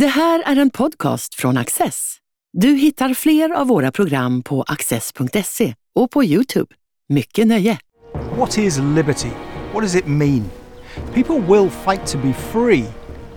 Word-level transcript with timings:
Det 0.00 0.06
här 0.06 0.42
är 0.46 0.56
en 0.56 0.70
podcast 0.70 1.34
från 1.34 1.56
Axess. 1.56 2.16
Du 2.52 2.68
hittar 2.68 3.14
fler 3.14 3.50
av 3.50 3.66
våra 3.66 3.92
program 3.92 4.42
på 4.42 4.62
axess.se 4.62 5.74
och 5.94 6.10
på 6.10 6.24
Youtube. 6.24 6.74
Mycket 7.08 7.46
nöje! 7.46 7.78
What 8.36 8.58
is 8.58 8.78
liberty? 8.78 9.28
What 9.72 9.82
does 9.82 9.94
it 9.96 10.06
mean? 10.06 10.50
People 11.14 11.40
will 11.40 11.70
fight 11.70 12.06
to 12.06 12.18
be 12.18 12.32
free, 12.32 12.84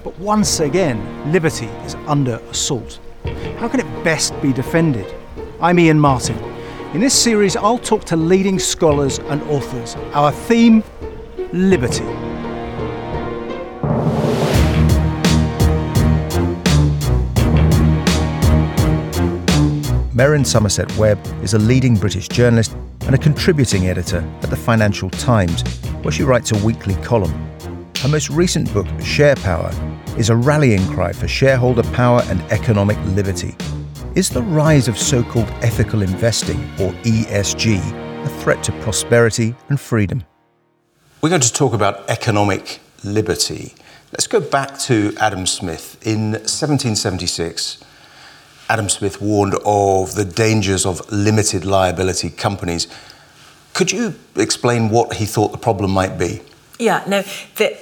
but 0.03 0.13
once 0.19 0.63
again, 0.63 0.97
liberty 1.31 1.67
is 1.87 1.97
under 2.07 2.39
assault. 2.51 3.01
How 3.59 3.69
can 3.69 3.79
it 3.79 4.03
best 4.03 4.33
be 4.41 4.47
defended? 4.47 5.05
I'm 5.61 5.79
Iain 5.79 5.99
Martin. 5.99 6.35
In 6.93 7.01
this 7.01 7.23
series, 7.23 7.55
I'll 7.55 7.85
talk 7.85 8.05
to 8.05 8.15
leading 8.15 8.59
scholars 8.59 9.19
and 9.29 9.41
authors. 9.43 9.97
Our 10.13 10.31
theme 10.47 10.83
liberty. 11.53 12.05
Merryn 20.19 20.45
Somerset 20.45 20.93
Webb 20.97 21.17
is 21.41 21.53
a 21.53 21.57
leading 21.57 21.95
British 21.95 22.27
journalist 22.27 22.75
and 23.05 23.15
a 23.15 23.17
contributing 23.17 23.87
editor 23.87 24.17
at 24.41 24.49
the 24.49 24.55
Financial 24.57 25.09
Times, 25.09 25.61
where 26.01 26.11
she 26.11 26.23
writes 26.23 26.51
a 26.51 26.57
weekly 26.57 26.95
column. 26.95 27.31
Her 27.99 28.09
most 28.09 28.29
recent 28.29 28.73
book, 28.73 28.85
Share 29.01 29.37
Power, 29.37 29.71
is 30.17 30.29
a 30.29 30.35
rallying 30.35 30.85
cry 30.87 31.13
for 31.13 31.29
shareholder 31.29 31.83
power 31.93 32.21
and 32.25 32.41
economic 32.51 32.97
liberty. 33.15 33.55
Is 34.13 34.27
the 34.27 34.41
rise 34.41 34.89
of 34.89 34.97
so 34.97 35.23
called 35.23 35.47
ethical 35.61 36.01
investing, 36.01 36.59
or 36.81 36.91
ESG, 37.03 37.77
a 38.25 38.29
threat 38.41 38.61
to 38.65 38.73
prosperity 38.81 39.55
and 39.69 39.79
freedom? 39.79 40.25
We're 41.21 41.29
going 41.29 41.39
to 41.39 41.53
talk 41.53 41.71
about 41.71 42.09
economic 42.09 42.81
liberty. 43.05 43.73
Let's 44.11 44.27
go 44.27 44.41
back 44.41 44.77
to 44.79 45.15
Adam 45.17 45.45
Smith. 45.45 46.05
In 46.05 46.31
1776, 46.31 47.85
Adam 48.69 48.87
Smith 48.87 49.19
warned 49.19 49.55
of 49.65 50.13
the 50.13 50.23
dangers 50.23 50.85
of 50.85 51.11
limited 51.11 51.65
liability 51.65 52.29
companies. 52.29 52.87
Could 53.73 53.91
you 53.91 54.13
explain 54.35 54.89
what 54.89 55.15
he 55.15 55.25
thought 55.25 55.51
the 55.51 55.57
problem 55.57 55.89
might 55.91 56.19
be? 56.19 56.41
Yeah, 56.77 57.03
no, 57.07 57.23
the, 57.55 57.77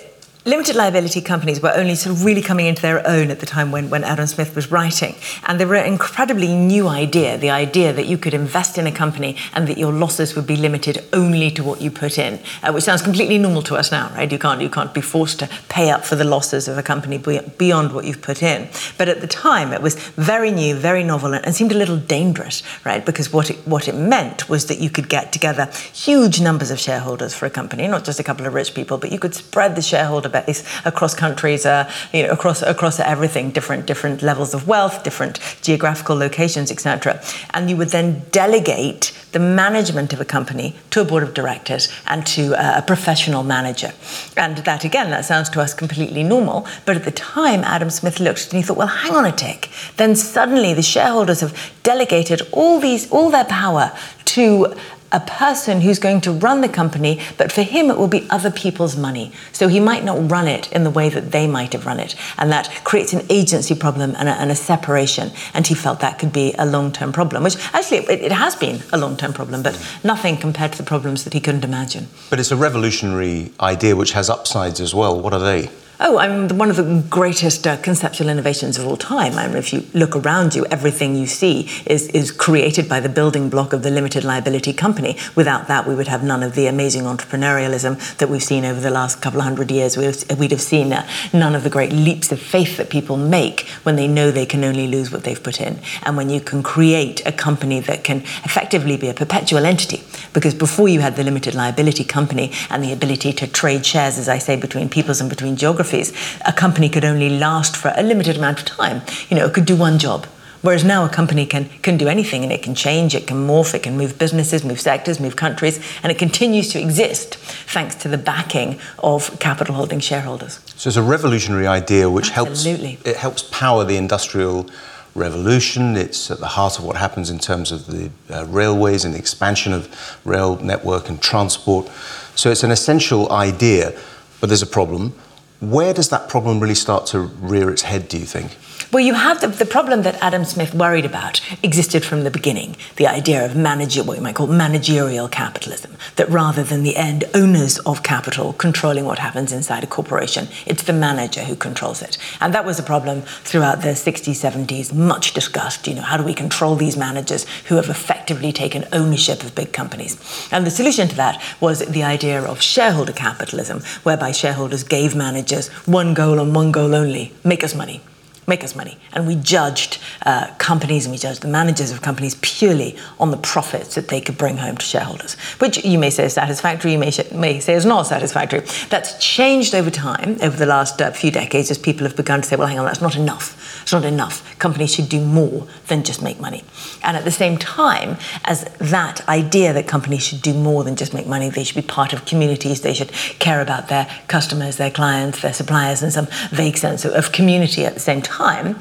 limited 0.47 0.77
liability 0.77 1.19
companies 1.19 1.61
were 1.61 1.73
only 1.75 1.93
sort 1.93 2.15
of 2.15 2.23
really 2.23 2.41
coming 2.41 2.67
into 2.67 2.81
their 2.81 3.05
own 3.05 3.29
at 3.29 3.41
the 3.41 3.45
time 3.45 3.69
when, 3.69 3.89
when 3.89 4.03
Adam 4.05 4.25
Smith 4.25 4.55
was 4.55 4.71
writing. 4.71 5.13
And 5.45 5.59
they 5.59 5.65
were 5.65 5.75
an 5.75 5.85
incredibly 5.85 6.55
new 6.55 6.87
idea 6.87 7.37
the 7.37 7.49
idea 7.49 7.91
that 7.91 8.05
you 8.05 8.17
could 8.17 8.33
invest 8.33 8.77
in 8.77 8.87
a 8.87 8.91
company 8.91 9.35
and 9.53 9.67
that 9.67 9.77
your 9.77 9.91
losses 9.91 10.35
would 10.35 10.47
be 10.47 10.55
limited 10.55 11.03
only 11.11 11.51
to 11.51 11.63
what 11.63 11.81
you 11.81 11.91
put 11.91 12.17
in, 12.17 12.39
uh, 12.63 12.71
which 12.71 12.85
sounds 12.85 13.01
completely 13.01 13.37
normal 13.37 13.61
to 13.63 13.75
us 13.75 13.91
now, 13.91 14.09
right? 14.15 14.31
You 14.31 14.39
can't, 14.39 14.61
you 14.61 14.69
can't 14.69 14.93
be 14.93 15.01
forced 15.01 15.39
to 15.39 15.49
pay 15.67 15.89
up 15.89 16.05
for 16.05 16.15
the 16.15 16.23
losses 16.23 16.69
of 16.69 16.77
a 16.77 16.83
company 16.83 17.17
beyond 17.17 17.93
what 17.93 18.05
you've 18.05 18.21
put 18.21 18.41
in. 18.41 18.69
But 18.97 19.09
at 19.09 19.19
the 19.19 19.27
time, 19.27 19.73
it 19.73 19.81
was 19.81 19.95
very 19.95 20.51
new, 20.51 20.75
very 20.75 21.03
novel, 21.03 21.33
and 21.33 21.53
seemed 21.53 21.73
a 21.73 21.77
little 21.77 21.97
dangerous, 21.97 22.63
right? 22.85 23.05
Because 23.05 23.33
what 23.33 23.49
it, 23.49 23.57
what 23.67 23.89
it 23.89 23.95
meant 23.95 24.47
was 24.47 24.67
that 24.67 24.79
you 24.79 24.89
could 24.89 25.09
get 25.09 25.33
together 25.33 25.69
huge 25.91 26.39
numbers 26.39 26.71
of 26.71 26.79
shareholders 26.79 27.33
for 27.33 27.45
a 27.45 27.49
company, 27.49 27.85
not 27.87 28.05
just 28.05 28.19
a 28.19 28.23
couple 28.23 28.45
of 28.45 28.53
rich 28.53 28.73
people, 28.73 28.97
but 28.97 29.11
you 29.11 29.19
could 29.19 29.35
spread 29.35 29.75
the 29.75 29.81
shareholder 29.81 30.29
base 30.45 30.63
across 30.85 31.13
countries, 31.13 31.65
uh, 31.65 31.89
you 32.13 32.23
know, 32.23 32.29
across 32.29 32.61
across 32.61 32.99
everything, 32.99 33.51
different 33.51 33.85
different 33.85 34.21
levels 34.21 34.53
of 34.53 34.67
wealth, 34.67 35.03
different 35.03 35.39
geographical 35.61 36.15
locations, 36.15 36.71
etc. 36.71 37.21
And 37.53 37.69
you 37.69 37.77
would 37.77 37.89
then 37.89 38.23
delegate 38.31 39.13
the 39.31 39.39
management 39.39 40.13
of 40.13 40.21
a 40.21 40.25
company 40.25 40.75
to 40.89 41.01
a 41.01 41.05
board 41.05 41.23
of 41.23 41.33
directors 41.33 41.89
and 42.07 42.25
to 42.25 42.53
a 42.57 42.81
professional 42.81 43.43
manager. 43.43 43.91
And 44.35 44.57
that 44.57 44.83
again, 44.83 45.09
that 45.09 45.25
sounds 45.25 45.49
to 45.49 45.61
us 45.61 45.73
completely 45.73 46.23
normal, 46.23 46.65
but 46.85 46.95
at 46.95 47.03
the 47.03 47.11
time, 47.11 47.63
Adam 47.63 47.89
Smith 47.89 48.19
looked 48.19 48.45
and 48.45 48.53
he 48.53 48.61
thought, 48.61 48.77
well, 48.77 48.87
hang 48.87 49.13
on 49.13 49.25
a 49.25 49.31
tick. 49.31 49.69
Then 49.97 50.15
suddenly, 50.15 50.73
the 50.73 50.81
shareholders 50.81 51.41
have 51.41 51.53
delegated 51.83 52.41
all 52.51 52.79
these 52.79 53.09
all 53.11 53.29
their 53.29 53.45
power 53.45 53.91
to 54.25 54.75
a 55.11 55.19
person 55.19 55.81
who's 55.81 55.99
going 55.99 56.21
to 56.21 56.31
run 56.31 56.61
the 56.61 56.69
company, 56.69 57.21
but 57.37 57.51
for 57.51 57.63
him 57.63 57.89
it 57.89 57.97
will 57.97 58.07
be 58.07 58.27
other 58.29 58.51
people's 58.51 58.95
money. 58.97 59.31
So 59.51 59.67
he 59.67 59.79
might 59.79 60.03
not 60.03 60.29
run 60.29 60.47
it 60.47 60.71
in 60.71 60.83
the 60.83 60.89
way 60.89 61.09
that 61.09 61.31
they 61.31 61.47
might 61.47 61.73
have 61.73 61.85
run 61.85 61.99
it. 61.99 62.15
And 62.37 62.51
that 62.51 62.69
creates 62.83 63.13
an 63.13 63.25
agency 63.29 63.75
problem 63.75 64.15
and 64.17 64.27
a, 64.29 64.33
and 64.33 64.51
a 64.51 64.55
separation. 64.55 65.31
And 65.53 65.65
he 65.65 65.75
felt 65.75 65.99
that 66.01 66.19
could 66.19 66.33
be 66.33 66.53
a 66.57 66.65
long 66.65 66.91
term 66.91 67.11
problem, 67.11 67.43
which 67.43 67.57
actually 67.73 67.99
it, 67.99 68.21
it 68.21 68.31
has 68.31 68.55
been 68.55 68.81
a 68.91 68.97
long 68.97 69.17
term 69.17 69.33
problem, 69.33 69.63
but 69.63 69.79
nothing 70.03 70.37
compared 70.37 70.73
to 70.73 70.77
the 70.77 70.83
problems 70.83 71.23
that 71.23 71.33
he 71.33 71.39
couldn't 71.39 71.63
imagine. 71.63 72.07
But 72.29 72.39
it's 72.39 72.51
a 72.51 72.57
revolutionary 72.57 73.51
idea 73.59 73.95
which 73.95 74.11
has 74.11 74.29
upsides 74.29 74.79
as 74.79 74.93
well. 74.93 75.19
What 75.19 75.33
are 75.33 75.39
they? 75.39 75.69
Oh, 75.99 76.19
I 76.19 76.27
mean, 76.27 76.59
one 76.59 76.69
of 76.69 76.75
the 76.75 77.03
greatest 77.09 77.65
uh, 77.65 77.75
conceptual 77.77 78.29
innovations 78.29 78.77
of 78.77 78.85
all 78.85 78.97
time. 78.97 79.33
I 79.33 79.47
mean, 79.47 79.57
if 79.57 79.73
you 79.73 79.83
look 79.95 80.15
around 80.15 80.53
you, 80.53 80.63
everything 80.67 81.15
you 81.15 81.25
see 81.25 81.67
is, 81.87 82.07
is 82.09 82.29
created 82.29 82.87
by 82.87 82.99
the 82.99 83.09
building 83.09 83.49
block 83.49 83.73
of 83.73 83.81
the 83.81 83.89
limited 83.89 84.23
liability 84.23 84.73
company. 84.73 85.17
Without 85.33 85.67
that, 85.69 85.87
we 85.87 85.95
would 85.95 86.07
have 86.07 86.23
none 86.23 86.43
of 86.43 86.53
the 86.53 86.67
amazing 86.67 87.03
entrepreneurialism 87.03 88.17
that 88.17 88.29
we've 88.29 88.43
seen 88.43 88.63
over 88.63 88.79
the 88.79 88.91
last 88.91 89.23
couple 89.23 89.39
of 89.39 89.45
hundred 89.45 89.71
years. 89.71 89.97
We'd 89.97 90.51
have 90.51 90.61
seen 90.61 90.93
uh, 90.93 91.07
none 91.33 91.55
of 91.55 91.63
the 91.63 91.69
great 91.71 91.91
leaps 91.91 92.31
of 92.31 92.39
faith 92.39 92.77
that 92.77 92.91
people 92.91 93.17
make 93.17 93.61
when 93.81 93.95
they 93.95 94.07
know 94.07 94.29
they 94.29 94.45
can 94.45 94.63
only 94.63 94.85
lose 94.85 95.11
what 95.11 95.23
they've 95.23 95.41
put 95.41 95.59
in. 95.59 95.79
And 96.03 96.15
when 96.15 96.29
you 96.29 96.41
can 96.41 96.61
create 96.61 97.25
a 97.25 97.31
company 97.31 97.79
that 97.79 98.03
can 98.03 98.17
effectively 98.45 98.97
be 98.97 99.09
a 99.09 99.15
perpetual 99.15 99.65
entity, 99.65 100.03
because 100.33 100.53
before 100.53 100.87
you 100.87 100.99
had 100.99 101.15
the 101.15 101.23
limited 101.23 101.55
liability 101.55 102.03
company 102.03 102.51
and 102.69 102.83
the 102.83 102.91
ability 102.91 103.33
to 103.33 103.47
trade 103.47 103.85
shares, 103.85 104.17
as 104.17 104.29
I 104.29 104.37
say, 104.37 104.55
between 104.55 104.89
peoples 104.89 105.21
and 105.21 105.29
between 105.29 105.55
geographies, 105.55 106.13
a 106.45 106.53
company 106.53 106.89
could 106.89 107.05
only 107.05 107.29
last 107.29 107.75
for 107.75 107.93
a 107.95 108.03
limited 108.03 108.37
amount 108.37 108.59
of 108.59 108.65
time. 108.65 109.01
You 109.29 109.37
know, 109.37 109.45
it 109.45 109.53
could 109.53 109.65
do 109.65 109.75
one 109.75 109.99
job. 109.99 110.27
Whereas 110.61 110.83
now 110.83 111.05
a 111.05 111.09
company 111.09 111.45
can, 111.45 111.69
can 111.81 111.97
do 111.97 112.07
anything 112.07 112.43
and 112.43 112.51
it 112.51 112.63
can 112.63 112.73
change, 112.73 113.13
it 113.13 113.27
can 113.27 113.47
morph, 113.47 113.73
it 113.73 113.83
can 113.83 113.97
move 113.97 114.17
businesses, 114.17 114.63
move 114.63 114.81
sectors, 114.81 115.19
move 115.19 115.35
countries, 115.35 115.79
and 116.01 116.11
it 116.11 116.17
continues 116.17 116.69
to 116.69 116.81
exist 116.81 117.35
thanks 117.35 117.95
to 117.95 118.07
the 118.07 118.17
backing 118.17 118.79
of 118.99 119.39
capital 119.39 119.75
holding 119.75 119.99
shareholders. 119.99 120.59
So 120.75 120.89
it's 120.89 120.97
a 120.97 121.03
revolutionary 121.03 121.67
idea 121.67 122.09
which 122.09 122.31
Absolutely. 122.31 122.93
helps 122.93 123.07
it 123.07 123.15
helps 123.17 123.43
power 123.43 123.83
the 123.83 123.97
industrial 123.97 124.69
revolution. 125.17 125.97
It's 125.97 126.31
at 126.31 126.39
the 126.39 126.47
heart 126.47 126.79
of 126.79 126.85
what 126.85 126.95
happens 126.95 127.29
in 127.29 127.39
terms 127.39 127.71
of 127.71 127.87
the 127.87 128.11
uh, 128.29 128.45
railways 128.45 129.03
and 129.03 129.13
the 129.13 129.17
expansion 129.17 129.73
of 129.73 129.89
rail 130.23 130.57
network 130.57 131.09
and 131.09 131.21
transport. 131.21 131.89
So 132.35 132.51
it's 132.51 132.63
an 132.63 132.71
essential 132.71 133.31
idea, 133.31 133.97
but 134.39 134.47
there's 134.47 134.61
a 134.61 134.67
problem. 134.67 135.13
Where 135.59 135.93
does 135.93 136.09
that 136.09 136.29
problem 136.29 136.59
really 136.59 136.75
start 136.75 137.07
to 137.07 137.19
rear 137.19 137.69
its 137.71 137.81
head, 137.81 138.07
do 138.07 138.17
you 138.17 138.25
think? 138.25 138.55
Well, 138.89 139.03
you 139.03 139.15
have 139.15 139.41
the, 139.41 139.49
the 139.49 139.65
problem 139.65 140.03
that 140.03 140.15
Adam 140.23 140.45
Smith 140.45 140.73
worried 140.73 141.03
about 141.03 141.41
existed 141.61 142.05
from 142.05 142.23
the 142.23 142.31
beginning 142.31 142.77
the 142.95 143.05
idea 143.05 143.43
of 143.43 143.53
manager, 143.53 144.01
what 144.01 144.15
you 144.15 144.23
might 144.23 144.35
call 144.35 144.47
managerial 144.47 145.27
capitalism, 145.27 145.97
that 146.15 146.29
rather 146.29 146.63
than 146.63 146.83
the 146.83 146.95
end 146.95 147.25
owners 147.33 147.79
of 147.79 148.01
capital 148.01 148.53
controlling 148.53 149.03
what 149.03 149.19
happens 149.19 149.51
inside 149.51 149.83
a 149.83 149.87
corporation, 149.87 150.47
it's 150.65 150.83
the 150.83 150.93
manager 150.93 151.41
who 151.41 151.55
controls 151.57 152.01
it. 152.01 152.17
And 152.39 152.53
that 152.53 152.63
was 152.63 152.79
a 152.79 152.83
problem 152.83 153.23
throughout 153.43 153.81
the 153.81 153.89
60s, 153.89 154.65
70s, 154.65 154.93
much 154.93 155.33
discussed. 155.33 155.85
You 155.85 155.95
know, 155.95 156.01
how 156.01 156.15
do 156.15 156.23
we 156.23 156.33
control 156.33 156.75
these 156.75 156.95
managers 156.95 157.45
who 157.65 157.75
have 157.75 157.89
effectively 157.89 158.53
taken 158.53 158.85
ownership 158.93 159.43
of 159.43 159.53
big 159.53 159.73
companies? 159.73 160.15
And 160.49 160.65
the 160.65 160.71
solution 160.71 161.09
to 161.09 161.15
that 161.17 161.43
was 161.59 161.79
the 161.79 162.03
idea 162.03 162.41
of 162.41 162.61
shareholder 162.61 163.11
capitalism, 163.11 163.81
whereby 164.03 164.31
shareholders 164.31 164.85
gave 164.85 165.13
managers 165.13 165.67
one 165.85 166.13
goal 166.13 166.39
and 166.39 166.55
one 166.55 166.71
goal 166.71 166.95
only 166.95 167.33
make 167.43 167.65
us 167.65 167.75
money 167.75 168.01
make 168.47 168.63
us 168.63 168.75
money. 168.75 168.97
And 169.11 169.27
we 169.27 169.35
judged 169.35 169.99
uh, 170.25 170.53
companies 170.57 171.05
and 171.05 171.11
we 171.11 171.17
judged 171.17 171.41
the 171.41 171.49
managers 171.49 171.91
of 171.91 172.01
companies 172.01 172.35
purely 172.41 172.97
on 173.19 173.29
the 173.29 173.37
profits 173.37 173.95
that 173.95 174.07
they 174.07 174.21
could 174.21 174.37
bring 174.37 174.55
home 174.55 174.77
to 174.77 174.85
shareholders, 174.85 175.35
which 175.59 175.83
you 175.83 175.99
may 175.99 176.09
say 176.09 176.25
is 176.25 176.33
satisfactory, 176.33 176.93
you 176.93 176.97
may, 176.97 177.11
sh- 177.11 177.29
may 177.33 177.59
say 177.59 177.73
is 177.73 177.85
not 177.85 178.07
satisfactory. 178.07 178.61
That's 178.89 179.19
changed 179.19 179.75
over 179.75 179.91
time, 179.91 180.37
over 180.41 180.55
the 180.55 180.65
last 180.65 181.01
uh, 181.01 181.11
few 181.11 181.29
decades, 181.29 181.69
as 181.69 181.77
people 181.77 182.07
have 182.07 182.15
begun 182.15 182.41
to 182.41 182.47
say, 182.47 182.55
well, 182.55 182.67
hang 182.67 182.79
on, 182.79 182.85
that's 182.85 183.01
not 183.01 183.17
enough. 183.17 183.81
It's 183.81 183.91
not 183.91 184.05
enough. 184.05 184.57
Companies 184.59 184.93
should 184.93 185.09
do 185.09 185.19
more 185.19 185.67
than 185.87 186.03
just 186.03 186.23
make 186.23 186.39
money. 186.39 186.63
And 187.03 187.17
at 187.17 187.25
the 187.25 187.31
same 187.31 187.57
time, 187.57 188.15
as 188.45 188.63
that 188.79 189.27
idea 189.27 189.73
that 189.73 189.87
companies 189.87 190.25
should 190.25 190.41
do 190.41 190.53
more 190.53 190.85
than 190.85 190.95
just 190.95 191.13
make 191.13 191.27
money, 191.27 191.49
they 191.49 191.65
should 191.65 191.75
be 191.75 191.81
part 191.81 192.13
of 192.13 192.23
communities, 192.23 192.79
they 192.79 192.93
should 192.93 193.11
care 193.39 193.59
about 193.59 193.89
their 193.89 194.07
customers, 194.29 194.77
their 194.77 194.91
clients, 194.91 195.41
their 195.41 195.53
suppliers, 195.53 196.01
and 196.01 196.13
some 196.13 196.27
vague 196.51 196.77
sense 196.77 197.03
of, 197.03 197.11
of 197.11 197.33
community 197.33 197.85
at 197.85 197.93
the 197.93 197.99
same 197.99 198.21
time 198.21 198.36
time, 198.37 198.75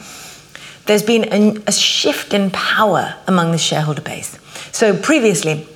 there's 0.87 1.03
been 1.03 1.25
a, 1.32 1.62
a 1.67 1.73
shift 1.73 2.32
in 2.32 2.50
power 2.50 3.14
among 3.26 3.53
the 3.53 3.58
shareholder 3.58 4.03
base. 4.03 4.38
So 4.73 4.97
previously, 4.97 5.67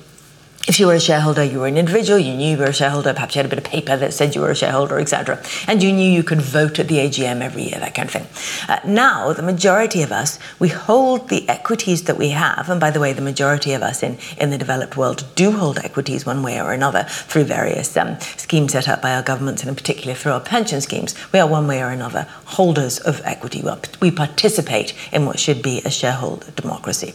if 0.67 0.79
you 0.79 0.87
were 0.87 0.93
a 0.93 0.99
shareholder, 0.99 1.43
you 1.43 1.59
were 1.59 1.67
an 1.67 1.77
individual, 1.77 2.19
you 2.19 2.35
knew 2.35 2.51
you 2.51 2.57
were 2.57 2.65
a 2.65 2.73
shareholder, 2.73 3.13
perhaps 3.13 3.35
you 3.35 3.39
had 3.39 3.45
a 3.47 3.49
bit 3.49 3.57
of 3.57 3.63
paper 3.63 3.97
that 3.97 4.13
said 4.13 4.35
you 4.35 4.41
were 4.41 4.51
a 4.51 4.55
shareholder, 4.55 4.99
etc. 4.99 5.41
And 5.67 5.81
you 5.81 5.91
knew 5.91 6.09
you 6.09 6.23
could 6.23 6.41
vote 6.41 6.77
at 6.79 6.87
the 6.87 6.97
AGM 6.97 7.41
every 7.41 7.63
year, 7.63 7.79
that 7.79 7.95
kind 7.95 8.07
of 8.07 8.13
thing. 8.13 8.69
Uh, 8.69 8.79
now, 8.85 9.33
the 9.33 9.41
majority 9.41 10.03
of 10.03 10.11
us, 10.11 10.37
we 10.59 10.67
hold 10.67 11.29
the 11.29 11.49
equities 11.49 12.03
that 12.03 12.17
we 12.17 12.29
have. 12.29 12.69
And 12.69 12.79
by 12.79 12.91
the 12.91 12.99
way, 12.99 13.11
the 13.11 13.21
majority 13.21 13.73
of 13.73 13.81
us 13.81 14.03
in, 14.03 14.17
in 14.37 14.51
the 14.51 14.57
developed 14.57 14.95
world 14.95 15.25
do 15.35 15.51
hold 15.51 15.79
equities 15.79 16.25
one 16.25 16.43
way 16.43 16.61
or 16.61 16.73
another 16.73 17.03
through 17.03 17.45
various 17.45 17.97
um, 17.97 18.19
schemes 18.37 18.73
set 18.73 18.87
up 18.87 19.01
by 19.01 19.15
our 19.15 19.23
governments 19.23 19.63
and 19.63 19.69
in 19.69 19.75
particular 19.75 20.13
through 20.13 20.33
our 20.33 20.39
pension 20.39 20.79
schemes. 20.79 21.15
We 21.31 21.39
are 21.39 21.47
one 21.47 21.67
way 21.67 21.81
or 21.81 21.89
another 21.89 22.27
holders 22.45 22.99
of 22.99 23.21
equity. 23.25 23.63
We 23.99 24.11
participate 24.11 24.93
in 25.11 25.25
what 25.25 25.39
should 25.39 25.61
be 25.61 25.81
a 25.83 25.89
shareholder 25.89 26.51
democracy. 26.51 27.13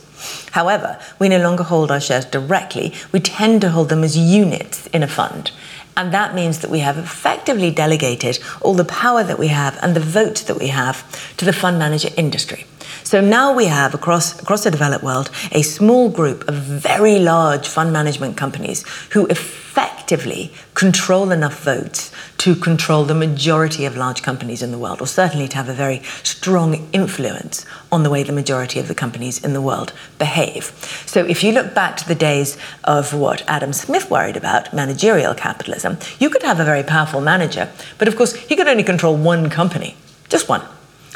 However, 0.53 0.99
we 1.19 1.29
no 1.29 1.39
longer 1.39 1.63
hold 1.65 1.91
our 1.91 2.01
shares 2.01 2.25
directly. 2.25 2.95
We 3.13 3.21
tend 3.21 3.61
to 3.61 3.71
hold 3.71 3.89
them 3.89 4.05
as 4.05 4.17
units 4.17 4.87
in 4.89 5.03
a 5.03 5.09
fund. 5.09 5.51
And 5.97 6.13
that 6.13 6.35
means 6.35 6.61
that 6.61 6.71
we 6.71 6.81
have 6.81 6.99
effectively 6.99 7.71
delegated 7.71 8.39
all 8.61 8.75
the 8.75 8.85
power 8.85 9.25
that 9.25 9.39
we 9.39 9.49
have 9.49 9.79
and 9.83 9.97
the 9.97 10.01
vote 10.01 10.45
that 10.47 10.59
we 10.59 10.69
have 10.69 11.05
to 11.39 11.45
the 11.45 11.53
fund 11.53 11.79
manager 11.79 12.11
industry. 12.17 12.67
So 13.07 13.21
now 13.21 13.53
we 13.53 13.67
have 13.67 13.95
across, 13.95 14.37
across 14.43 14.65
the 14.65 14.71
developed 14.73 15.05
world 15.05 15.31
a 15.53 15.63
small 15.63 16.09
group 16.09 16.49
of 16.49 16.57
very 16.57 17.21
large 17.21 17.69
fund 17.69 17.93
management 17.93 18.37
companies 18.37 18.85
who 19.13 19.27
effectively 19.27 20.53
control 20.75 21.31
enough 21.31 21.63
votes 21.63 22.11
to 22.39 22.57
control 22.57 23.05
the 23.05 23.15
majority 23.15 23.85
of 23.85 23.97
large 23.97 24.25
companies 24.25 24.61
in 24.61 24.73
the 24.73 24.79
world, 24.79 25.01
or 25.01 25.07
certainly 25.07 25.47
to 25.47 25.57
have 25.57 25.69
a 25.69 25.73
very 25.73 26.03
strong 26.25 26.89
influence 26.93 27.65
on 27.93 28.03
the 28.03 28.11
way 28.11 28.25
the 28.25 28.33
majority 28.33 28.81
of 28.81 28.89
the 28.89 28.95
companies 28.95 29.45
in 29.45 29.53
the 29.53 29.63
world 29.63 29.93
behave. 30.19 30.65
So 31.07 31.25
if 31.25 31.45
you 31.45 31.53
look 31.53 31.75
back 31.75 31.97
to 31.99 32.09
the 32.09 32.17
days 32.17 32.59
of 32.83 33.15
what 33.15 33.45
Adam 33.47 33.73
Smith 33.73 34.11
worried 34.11 34.37
about, 34.37 34.75
managerial 34.75 35.37
capitalism, 35.37 35.99
you 36.19 36.29
could 36.29 36.43
have 36.43 36.59
a 36.59 36.65
very 36.65 36.83
powerful 36.83 37.21
manager, 37.21 37.71
but 37.99 38.09
of 38.09 38.17
course 38.17 38.35
he 38.35 38.57
could 38.57 38.67
only 38.67 38.83
control 38.83 39.17
one 39.17 39.49
company, 39.49 39.97
just 40.29 40.49
one. 40.49 40.63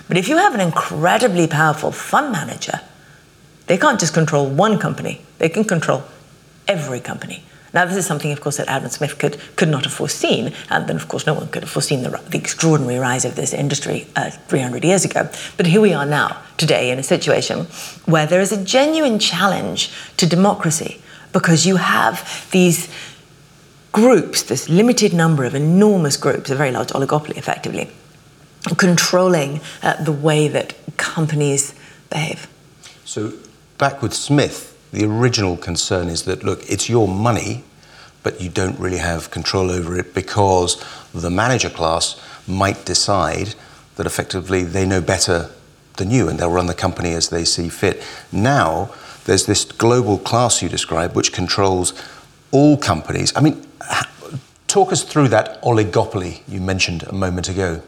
But 0.08 0.17
if 0.17 0.29
you 0.29 0.37
have 0.37 0.55
an 0.55 0.61
incredibly 0.61 1.47
powerful 1.47 1.93
fund 1.93 2.32
manager, 2.32 2.81
they 3.67 3.79
can't 3.79 4.00
just 4.00 4.14
control 4.14 4.49
one 4.49 4.79
company, 4.79 5.23
they 5.38 5.49
can 5.49 5.64
control 5.64 6.02
every 6.67 7.00
company. 7.00 7.44
Now, 7.73 7.85
this 7.85 7.97
is 7.97 8.05
something, 8.05 8.32
of 8.32 8.41
course, 8.41 8.56
that 8.56 8.69
Adam 8.69 8.91
Smith 8.91 9.19
could, 9.19 9.38
could 9.55 9.69
not 9.69 9.85
have 9.85 9.93
foreseen, 9.93 10.52
and 10.70 10.88
then, 10.88 10.97
of 10.97 11.06
course, 11.06 11.25
no 11.25 11.35
one 11.35 11.49
could 11.49 11.62
have 11.62 11.70
foreseen 11.70 12.02
the, 12.02 12.11
the 12.31 12.38
extraordinary 12.38 12.99
rise 12.99 13.25
of 13.25 13.37
this 13.37 13.55
industry 13.55 14.08
uh, 14.17 14.31
300 14.31 14.82
years 14.82 15.05
ago. 15.05 15.29
But 15.56 15.67
here 15.67 15.81
we 15.81 15.93
are 15.93 16.06
now, 16.06 16.43
today, 16.56 16.91
in 16.91 16.99
a 16.99 17.05
situation 17.05 17.67
where 18.06 18.26
there 18.26 18.41
is 18.41 18.50
a 18.50 18.64
genuine 18.64 19.20
challenge 19.20 19.93
to 20.17 20.26
democracy 20.26 21.00
because 21.32 21.64
you 21.64 21.76
have 21.76 22.49
these 22.50 22.88
groups, 23.93 24.43
this 24.43 24.69
limited 24.69 25.12
number 25.12 25.44
of 25.44 25.55
enormous 25.55 26.17
groups, 26.17 26.50
a 26.50 26.56
very 26.56 26.73
large 26.73 26.88
oligopoly, 26.88 27.37
effectively, 27.37 27.88
controlling 28.77 29.61
uh, 29.83 30.03
the 30.03 30.12
way 30.12 30.49
that 30.49 30.75
companies 30.97 31.75
behave. 32.11 32.47
So, 33.05 33.33
back 33.79 34.03
with 34.03 34.15
Smith, 34.15 34.77
the 34.93 35.05
original 35.05 35.57
concern 35.57 36.09
is 36.09 36.25
that, 36.25 36.43
look, 36.43 36.69
it's 36.69 36.89
your 36.89 37.09
money, 37.09 37.65
but 38.23 38.41
you 38.41 38.51
don't 38.51 38.79
really 38.79 38.99
have 38.99 39.31
control 39.31 39.71
over 39.71 39.97
it 39.99 40.15
because 40.15 40.83
the 41.15 41.31
manager 41.31 41.71
class 41.71 42.21
might 42.47 42.85
decide 42.85 43.55
that 43.97 44.07
effectively 44.07 44.63
they 44.63 44.87
know 44.87 45.01
better 45.01 45.51
than 45.97 46.11
you 46.11 46.29
and 46.29 46.39
they'll 46.39 46.51
run 46.51 46.67
the 46.67 46.75
company 46.75 47.13
as 47.13 47.29
they 47.29 47.45
see 47.45 47.69
fit. 47.69 48.03
Now, 48.33 48.91
there's 49.25 49.47
this 49.47 49.65
global 49.65 50.19
class 50.19 50.63
you 50.63 50.69
describe 50.69 51.15
which 51.15 51.33
controls 51.33 51.93
all 52.51 52.77
companies. 52.77 53.33
I 53.37 53.41
mean, 53.41 53.67
talk 54.67 54.93
us 54.93 55.05
through 55.05 55.29
that 55.29 55.63
oligopoly 55.63 56.43
you 56.49 56.61
mentioned 56.61 57.05
a 57.05 57.13
moment 57.13 57.49
ago. 57.49 57.83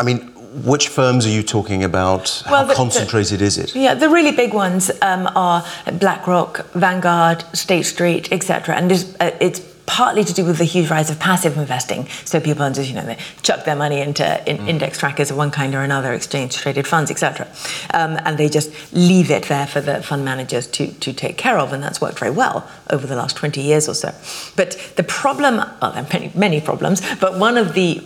I 0.00 0.04
mean, 0.04 0.32
which 0.64 0.88
firms 0.88 1.26
are 1.26 1.30
you 1.30 1.42
talking 1.42 1.84
about? 1.84 2.42
Well, 2.46 2.62
How 2.62 2.64
the, 2.64 2.74
concentrated 2.74 3.40
the, 3.40 3.44
is 3.44 3.58
it? 3.58 3.74
Yeah, 3.74 3.94
the 3.94 4.08
really 4.08 4.32
big 4.32 4.54
ones 4.54 4.90
um, 5.02 5.28
are 5.34 5.64
BlackRock, 5.92 6.66
Vanguard, 6.72 7.44
State 7.56 7.84
Street, 7.84 8.32
etc. 8.32 8.76
And 8.76 8.92
uh, 9.20 9.30
it's 9.40 9.60
partly 9.86 10.22
to 10.22 10.34
do 10.34 10.44
with 10.44 10.58
the 10.58 10.64
huge 10.64 10.90
rise 10.90 11.10
of 11.10 11.18
passive 11.18 11.56
investing. 11.56 12.06
So 12.24 12.38
people 12.40 12.70
just, 12.70 12.88
you 12.88 12.94
know, 12.94 13.06
they 13.06 13.18
chuck 13.42 13.64
their 13.64 13.74
money 13.74 14.00
into 14.00 14.24
in 14.48 14.58
mm. 14.58 14.68
index 14.68 14.98
trackers 14.98 15.30
of 15.30 15.36
one 15.38 15.50
kind 15.50 15.74
or 15.74 15.80
another, 15.80 16.12
exchange 16.12 16.56
traded 16.56 16.86
funds, 16.86 17.10
etc. 17.10 17.48
Um, 17.94 18.18
and 18.24 18.36
they 18.36 18.50
just 18.50 18.70
leave 18.92 19.30
it 19.30 19.44
there 19.44 19.66
for 19.66 19.80
the 19.80 20.02
fund 20.02 20.24
managers 20.24 20.66
to, 20.68 20.92
to 20.92 21.12
take 21.14 21.38
care 21.38 21.58
of. 21.58 21.72
And 21.72 21.82
that's 21.82 22.00
worked 22.02 22.18
very 22.18 22.30
well 22.30 22.68
over 22.90 23.06
the 23.06 23.16
last 23.16 23.36
20 23.36 23.62
years 23.62 23.88
or 23.88 23.94
so. 23.94 24.14
But 24.56 24.92
the 24.96 25.04
problem, 25.04 25.56
well, 25.56 25.92
there 25.92 26.04
are 26.04 26.08
many, 26.12 26.32
many 26.34 26.60
problems, 26.60 27.02
but 27.16 27.38
one 27.38 27.56
of 27.56 27.72
the 27.72 28.02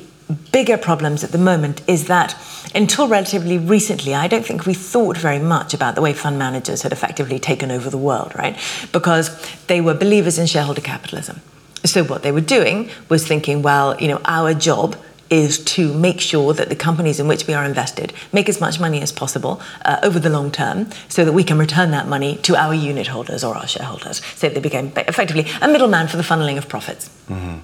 bigger 0.52 0.76
problems 0.76 1.24
at 1.24 1.32
the 1.32 1.38
moment 1.38 1.82
is 1.86 2.06
that 2.06 2.36
until 2.74 3.08
relatively 3.08 3.58
recently, 3.58 4.14
I 4.14 4.28
don't 4.28 4.44
think 4.44 4.66
we 4.66 4.74
thought 4.74 5.16
very 5.16 5.38
much 5.38 5.74
about 5.74 5.94
the 5.94 6.00
way 6.00 6.12
fund 6.12 6.38
managers 6.38 6.82
had 6.82 6.92
effectively 6.92 7.38
taken 7.38 7.70
over 7.70 7.90
the 7.90 7.98
world, 7.98 8.32
right? 8.34 8.58
Because 8.92 9.30
they 9.66 9.80
were 9.80 9.94
believers 9.94 10.38
in 10.38 10.46
shareholder 10.46 10.80
capitalism. 10.80 11.40
So 11.84 12.04
what 12.04 12.22
they 12.22 12.32
were 12.32 12.40
doing 12.40 12.90
was 13.08 13.26
thinking, 13.26 13.62
well, 13.62 14.00
you 14.00 14.08
know, 14.08 14.20
our 14.24 14.54
job 14.54 14.96
is 15.28 15.58
to 15.64 15.92
make 15.94 16.20
sure 16.20 16.52
that 16.52 16.68
the 16.68 16.76
companies 16.76 17.18
in 17.18 17.26
which 17.26 17.46
we 17.46 17.54
are 17.54 17.64
invested 17.64 18.12
make 18.32 18.48
as 18.50 18.60
much 18.60 18.78
money 18.78 19.00
as 19.00 19.10
possible 19.10 19.60
uh, 19.84 19.98
over 20.02 20.20
the 20.20 20.28
long 20.28 20.50
term 20.50 20.88
so 21.08 21.24
that 21.24 21.32
we 21.32 21.42
can 21.42 21.58
return 21.58 21.90
that 21.90 22.06
money 22.06 22.36
to 22.36 22.54
our 22.54 22.74
unit 22.74 23.06
holders 23.06 23.42
or 23.42 23.54
our 23.54 23.66
shareholders. 23.66 24.22
So 24.36 24.50
they 24.50 24.60
became 24.60 24.92
effectively 24.96 25.46
a 25.62 25.68
middleman 25.68 26.06
for 26.06 26.18
the 26.18 26.22
funneling 26.22 26.58
of 26.58 26.68
profits. 26.68 27.08
Mm-hmm. 27.30 27.58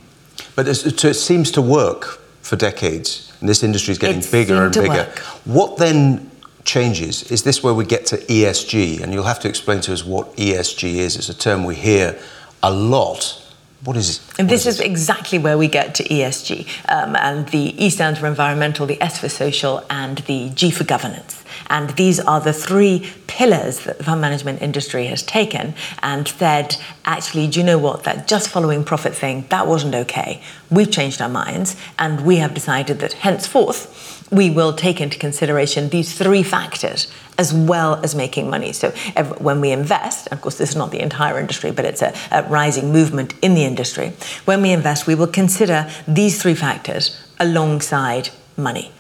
But 0.57 0.67
it 0.67 1.15
seems 1.15 1.51
to 1.53 1.63
work 1.63 2.21
for 2.49 2.57
decades, 2.57 3.31
and 3.41 3.49
this 3.49 3.63
industry 3.63 3.93
is 3.93 3.99
getting 3.99 4.23
bigger 4.31 4.65
and 4.65 4.73
bigger. 4.73 4.89
Work. 4.89 5.19
What 5.45 5.77
then 5.77 6.31
changes? 6.65 7.31
Is 7.31 7.43
this 7.43 7.63
where 7.63 7.75
we 7.75 7.85
get 7.85 8.07
to 8.07 8.17
ESG? 8.17 9.03
And 9.03 9.13
you'll 9.13 9.25
have 9.25 9.41
to 9.41 9.49
explain 9.49 9.83
to 9.83 9.93
us 9.93 10.03
what 10.03 10.35
ESG 10.37 10.95
is. 10.95 11.17
It's 11.17 11.29
a 11.29 11.37
term 11.37 11.65
we 11.65 11.75
hear 11.75 12.19
a 12.63 12.73
lot. 12.73 13.45
What 13.85 13.97
is 13.97 14.17
it? 14.17 14.41
And 14.41 14.49
this 14.49 14.67
is, 14.67 14.81
is 14.81 14.81
exactly 14.81 15.39
where 15.39 15.57
we 15.57 15.69
get 15.69 15.95
to 15.97 16.05
ESG. 16.05 16.67
Um, 16.89 17.15
and 17.15 17.49
the 17.49 17.83
E 17.83 17.91
stands 17.91 18.19
for 18.19 18.27
environmental, 18.27 18.87
the 18.87 19.01
S 19.01 19.21
for 19.21 19.29
social, 19.29 19.85
and 19.89 20.19
the 20.19 20.51
G 20.51 20.73
for 20.73 20.83
governance. 20.83 21.45
And 21.71 21.91
these 21.91 22.19
are 22.19 22.41
the 22.41 22.53
three 22.53 23.09
pillars 23.29 23.85
that 23.85 23.99
the 23.99 24.05
fund 24.05 24.21
management 24.21 24.63
industry 24.63 25.07
has 25.07 25.23
taken 25.23 25.75
and 26.03 26.27
said, 26.27 26.77
actually, 27.05 27.47
do 27.47 27.61
you 27.61 27.67
know 27.67 27.79
what? 27.79 28.05
That 28.05 28.27
just 28.27 28.49
following 28.49 28.85
profit 28.85 29.15
thing, 29.15 29.47
that 29.51 29.67
wasn't 29.67 29.95
okay. 29.95 30.43
We've 30.71 30.91
changed 30.91 31.23
our 31.23 31.29
minds 31.29 31.77
and 31.99 32.27
we 32.27 32.37
have 32.37 32.55
decided 32.55 32.99
that 32.99 33.13
henceforth, 33.15 34.27
we 34.33 34.51
will 34.51 34.73
take 34.73 35.01
into 35.01 35.19
consideration 35.19 35.91
these 35.91 36.17
three 36.17 36.43
factors 36.43 37.13
as 37.39 37.55
well 37.55 37.95
as 38.03 38.15
making 38.15 38.51
money. 38.51 38.73
So 38.73 38.91
when 39.39 39.61
we 39.61 39.71
invest, 39.71 40.29
of 40.29 40.41
course, 40.41 40.59
this 40.59 40.71
is 40.71 40.77
not 40.77 40.91
the 40.91 41.01
entire 41.01 41.39
industry, 41.39 41.71
but 41.71 41.85
it's 41.85 42.03
a, 42.03 42.13
a 42.33 42.43
rising 42.43 42.93
movement 42.93 43.35
in 43.41 43.55
the 43.55 43.65
industry. 43.65 44.13
When 44.45 44.61
we 44.61 44.73
invest, 44.73 45.07
we 45.07 45.15
will 45.15 45.29
consider 45.29 45.89
these 46.07 46.43
three 46.43 46.55
factors 46.55 47.17
alongside 47.39 48.31
money. 48.57 48.91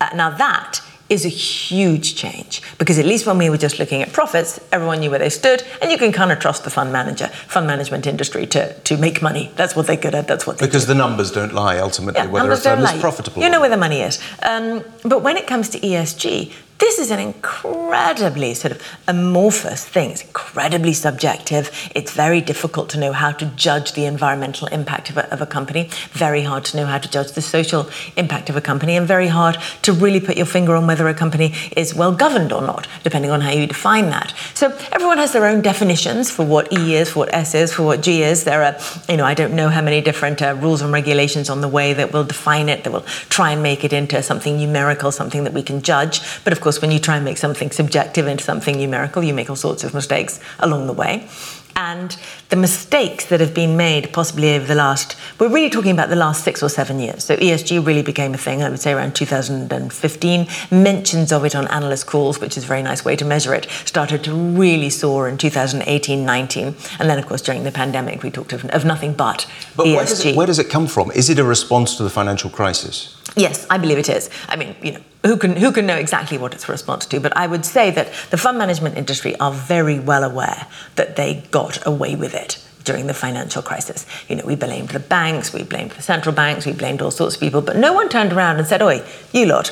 Uh, 0.00 0.10
now 0.14 0.30
that 0.30 0.80
is 1.08 1.24
a 1.24 1.28
huge 1.28 2.16
change 2.16 2.60
because 2.78 2.98
at 2.98 3.04
least 3.06 3.26
when 3.26 3.38
we 3.38 3.48
were 3.48 3.56
just 3.56 3.78
looking 3.78 4.02
at 4.02 4.12
profits, 4.12 4.58
everyone 4.72 5.00
knew 5.00 5.10
where 5.10 5.18
they 5.18 5.30
stood, 5.30 5.62
and 5.80 5.90
you 5.90 5.98
can 5.98 6.12
kind 6.12 6.32
of 6.32 6.38
trust 6.38 6.64
the 6.64 6.70
fund 6.70 6.92
manager, 6.92 7.28
fund 7.28 7.66
management 7.66 8.06
industry 8.06 8.46
to, 8.46 8.72
to 8.80 8.96
make 8.96 9.22
money. 9.22 9.50
That's 9.56 9.76
what 9.76 9.86
they're 9.86 9.96
good 9.96 10.14
at. 10.14 10.26
That's 10.26 10.46
what 10.46 10.58
they 10.58 10.66
because 10.66 10.84
do. 10.84 10.94
the 10.94 10.98
numbers 10.98 11.30
don't 11.30 11.54
lie 11.54 11.78
ultimately. 11.78 12.20
Yeah, 12.20 12.26
whether 12.26 12.50
a 12.50 12.56
firm 12.56 12.80
is 12.80 12.92
profitable, 13.00 13.42
you 13.42 13.48
know 13.48 13.60
where 13.60 13.70
the 13.70 13.76
money 13.76 14.00
is. 14.00 14.20
Um, 14.42 14.82
but 15.04 15.22
when 15.22 15.36
it 15.36 15.46
comes 15.46 15.68
to 15.70 15.78
ESG, 15.80 16.52
this 16.78 16.98
is 16.98 17.10
an 17.10 17.18
incredibly 17.18 18.52
sort 18.52 18.72
of 18.72 18.82
amorphous 19.08 19.84
thing. 19.84 20.10
It's 20.10 20.22
incredibly 20.22 20.92
subjective. 20.92 21.70
It's 21.94 22.12
very 22.12 22.40
difficult 22.42 22.90
to 22.90 22.98
know 22.98 23.12
how 23.12 23.32
to 23.32 23.46
judge 23.56 23.92
the 23.92 24.04
environmental 24.04 24.68
impact 24.68 25.08
of 25.08 25.16
a, 25.16 25.32
of 25.32 25.40
a, 25.40 25.46
company, 25.46 25.88
very 26.10 26.42
hard 26.42 26.64
to 26.66 26.76
know 26.76 26.84
how 26.84 26.98
to 26.98 27.08
judge 27.08 27.32
the 27.32 27.40
social 27.40 27.88
impact 28.16 28.50
of 28.50 28.56
a 28.56 28.60
company, 28.60 28.96
and 28.96 29.06
very 29.06 29.28
hard 29.28 29.56
to 29.82 29.92
really 29.92 30.20
put 30.20 30.36
your 30.36 30.46
finger 30.46 30.74
on 30.74 30.86
whether 30.86 31.08
a 31.08 31.14
company 31.14 31.54
is 31.76 31.94
well 31.94 32.12
governed 32.12 32.52
or 32.52 32.60
not, 32.60 32.86
depending 33.04 33.30
on 33.30 33.40
how 33.40 33.50
you 33.50 33.66
define 33.66 34.10
that. 34.10 34.34
So 34.54 34.76
everyone 34.92 35.18
has 35.18 35.32
their 35.32 35.46
own 35.46 35.62
definitions 35.62 36.30
for 36.30 36.44
what 36.44 36.72
E 36.72 36.96
is, 36.96 37.10
for 37.10 37.20
what 37.20 37.32
S 37.32 37.54
is, 37.54 37.72
for 37.72 37.84
what 37.84 38.02
G 38.02 38.22
is. 38.22 38.44
There 38.44 38.62
are, 38.62 38.76
you 39.08 39.16
know, 39.16 39.24
I 39.24 39.34
don't 39.34 39.54
know 39.54 39.68
how 39.68 39.80
many 39.80 40.00
different 40.00 40.42
uh, 40.42 40.54
rules 40.60 40.82
and 40.82 40.92
regulations 40.92 41.48
on 41.48 41.60
the 41.60 41.68
way 41.68 41.94
that 41.94 42.12
will 42.12 42.24
define 42.24 42.68
it, 42.68 42.84
that 42.84 42.92
will 42.92 43.06
try 43.30 43.52
and 43.52 43.62
make 43.62 43.84
it 43.84 43.92
into 43.92 44.22
something 44.22 44.58
numerical, 44.58 45.10
something 45.10 45.44
that 45.44 45.52
we 45.52 45.62
can 45.62 45.80
judge. 45.80 46.20
But 46.44 46.52
of 46.52 46.60
course, 46.60 46.65
when 46.74 46.90
you 46.90 46.98
try 46.98 47.16
and 47.16 47.24
make 47.24 47.38
something 47.38 47.70
subjective 47.70 48.26
into 48.26 48.44
something 48.44 48.76
numerical, 48.76 49.22
you 49.22 49.32
make 49.32 49.48
all 49.48 49.56
sorts 49.56 49.84
of 49.84 49.94
mistakes 49.94 50.40
along 50.58 50.86
the 50.86 50.92
way. 50.92 51.28
And 51.76 52.16
the 52.48 52.56
mistakes 52.56 53.26
that 53.26 53.38
have 53.40 53.52
been 53.52 53.76
made 53.76 54.10
possibly 54.14 54.54
over 54.54 54.66
the 54.66 54.74
last, 54.74 55.14
we're 55.38 55.52
really 55.52 55.68
talking 55.68 55.90
about 55.90 56.08
the 56.08 56.16
last 56.16 56.42
six 56.42 56.62
or 56.62 56.70
seven 56.70 56.98
years. 56.98 57.22
So 57.22 57.36
ESG 57.36 57.86
really 57.86 58.00
became 58.00 58.32
a 58.32 58.38
thing, 58.38 58.62
I 58.62 58.70
would 58.70 58.80
say 58.80 58.92
around 58.92 59.14
2015. 59.14 60.46
Mentions 60.70 61.32
of 61.32 61.44
it 61.44 61.54
on 61.54 61.68
analyst 61.68 62.06
calls, 62.06 62.40
which 62.40 62.56
is 62.56 62.64
a 62.64 62.66
very 62.66 62.82
nice 62.82 63.04
way 63.04 63.14
to 63.16 63.26
measure 63.26 63.52
it, 63.52 63.68
started 63.84 64.24
to 64.24 64.32
really 64.32 64.88
soar 64.88 65.28
in 65.28 65.36
2018 65.36 66.24
19. 66.24 66.74
And 66.98 67.10
then, 67.10 67.18
of 67.18 67.26
course, 67.26 67.42
during 67.42 67.64
the 67.64 67.72
pandemic, 67.72 68.22
we 68.22 68.30
talked 68.30 68.54
of, 68.54 68.64
of 68.66 68.86
nothing 68.86 69.12
but, 69.12 69.46
but 69.76 69.84
ESG. 69.84 69.94
Where 69.94 70.06
does, 70.06 70.24
it, 70.24 70.36
where 70.36 70.46
does 70.46 70.58
it 70.58 70.70
come 70.70 70.86
from? 70.86 71.10
Is 71.10 71.28
it 71.28 71.38
a 71.38 71.44
response 71.44 71.96
to 71.98 72.02
the 72.02 72.10
financial 72.10 72.48
crisis? 72.48 73.16
Yes, 73.36 73.66
I 73.68 73.76
believe 73.76 73.98
it 73.98 74.08
is. 74.08 74.30
I 74.48 74.56
mean, 74.56 74.74
you 74.82 74.92
know, 74.92 75.00
who 75.24 75.36
can 75.36 75.56
who 75.56 75.70
can 75.70 75.86
know 75.86 75.96
exactly 75.96 76.38
what 76.38 76.54
it's 76.54 76.68
a 76.68 76.72
response 76.72 77.04
to? 77.06 77.20
But 77.20 77.36
I 77.36 77.46
would 77.46 77.66
say 77.66 77.90
that 77.90 78.12
the 78.30 78.38
fund 78.38 78.56
management 78.56 78.96
industry 78.96 79.36
are 79.38 79.52
very 79.52 79.98
well 79.98 80.24
aware 80.24 80.66
that 80.94 81.16
they 81.16 81.46
got 81.50 81.86
away 81.86 82.16
with 82.16 82.34
it 82.34 82.64
during 82.84 83.08
the 83.08 83.14
financial 83.14 83.60
crisis. 83.60 84.06
You 84.28 84.36
know, 84.36 84.44
we 84.46 84.56
blamed 84.56 84.90
the 84.90 85.00
banks, 85.00 85.52
we 85.52 85.64
blamed 85.64 85.90
the 85.90 86.02
central 86.02 86.34
banks, 86.34 86.64
we 86.64 86.72
blamed 86.72 87.02
all 87.02 87.10
sorts 87.10 87.34
of 87.34 87.40
people, 87.40 87.60
but 87.60 87.76
no 87.76 87.92
one 87.92 88.08
turned 88.08 88.32
around 88.32 88.56
and 88.56 88.66
said, 88.66 88.80
"Oi, 88.80 89.02
you 89.32 89.44
lot, 89.44 89.70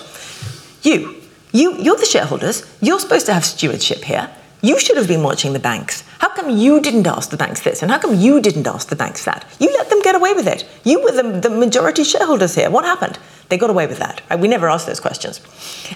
you, 0.83 1.14
you, 1.52 1.78
you're 1.78 1.97
the 1.97 2.04
shareholders. 2.04 2.66
You're 2.83 3.00
supposed 3.00 3.26
to 3.26 3.33
have 3.33 3.47
stewardship 3.47 4.04
here." 4.04 4.28
You 4.64 4.80
should 4.80 4.97
have 4.97 5.06
been 5.06 5.23
watching 5.23 5.52
the 5.52 5.59
banks. 5.59 6.04
How 6.21 6.30
come 6.30 6.49
you 6.49 6.80
didn't 6.80 7.06
ask 7.06 7.28
the 7.28 7.37
banks 7.37 7.61
this? 7.61 7.83
And 7.83 7.90
how 7.90 7.99
come 7.99 8.14
you 8.14 8.40
didn't 8.40 8.66
ask 8.66 8.88
the 8.88 8.97
banks 8.97 9.23
that? 9.26 9.44
You 9.59 9.68
let 9.68 9.90
them 9.90 10.00
get 10.00 10.14
away 10.14 10.33
with 10.33 10.47
it. 10.47 10.66
You 10.85 11.02
were 11.02 11.12
the, 11.12 11.38
the 11.38 11.50
majority 11.50 12.02
shareholders 12.02 12.54
here. 12.54 12.71
What 12.71 12.87
happened? 12.87 13.18
They 13.50 13.59
got 13.59 13.68
away 13.68 13.87
with 13.87 13.99
that. 13.99 14.23
Right? 14.30 14.40
We 14.40 14.49
never 14.49 14.71
asked 14.71 14.87
those 14.87 15.00
questions. 15.00 15.42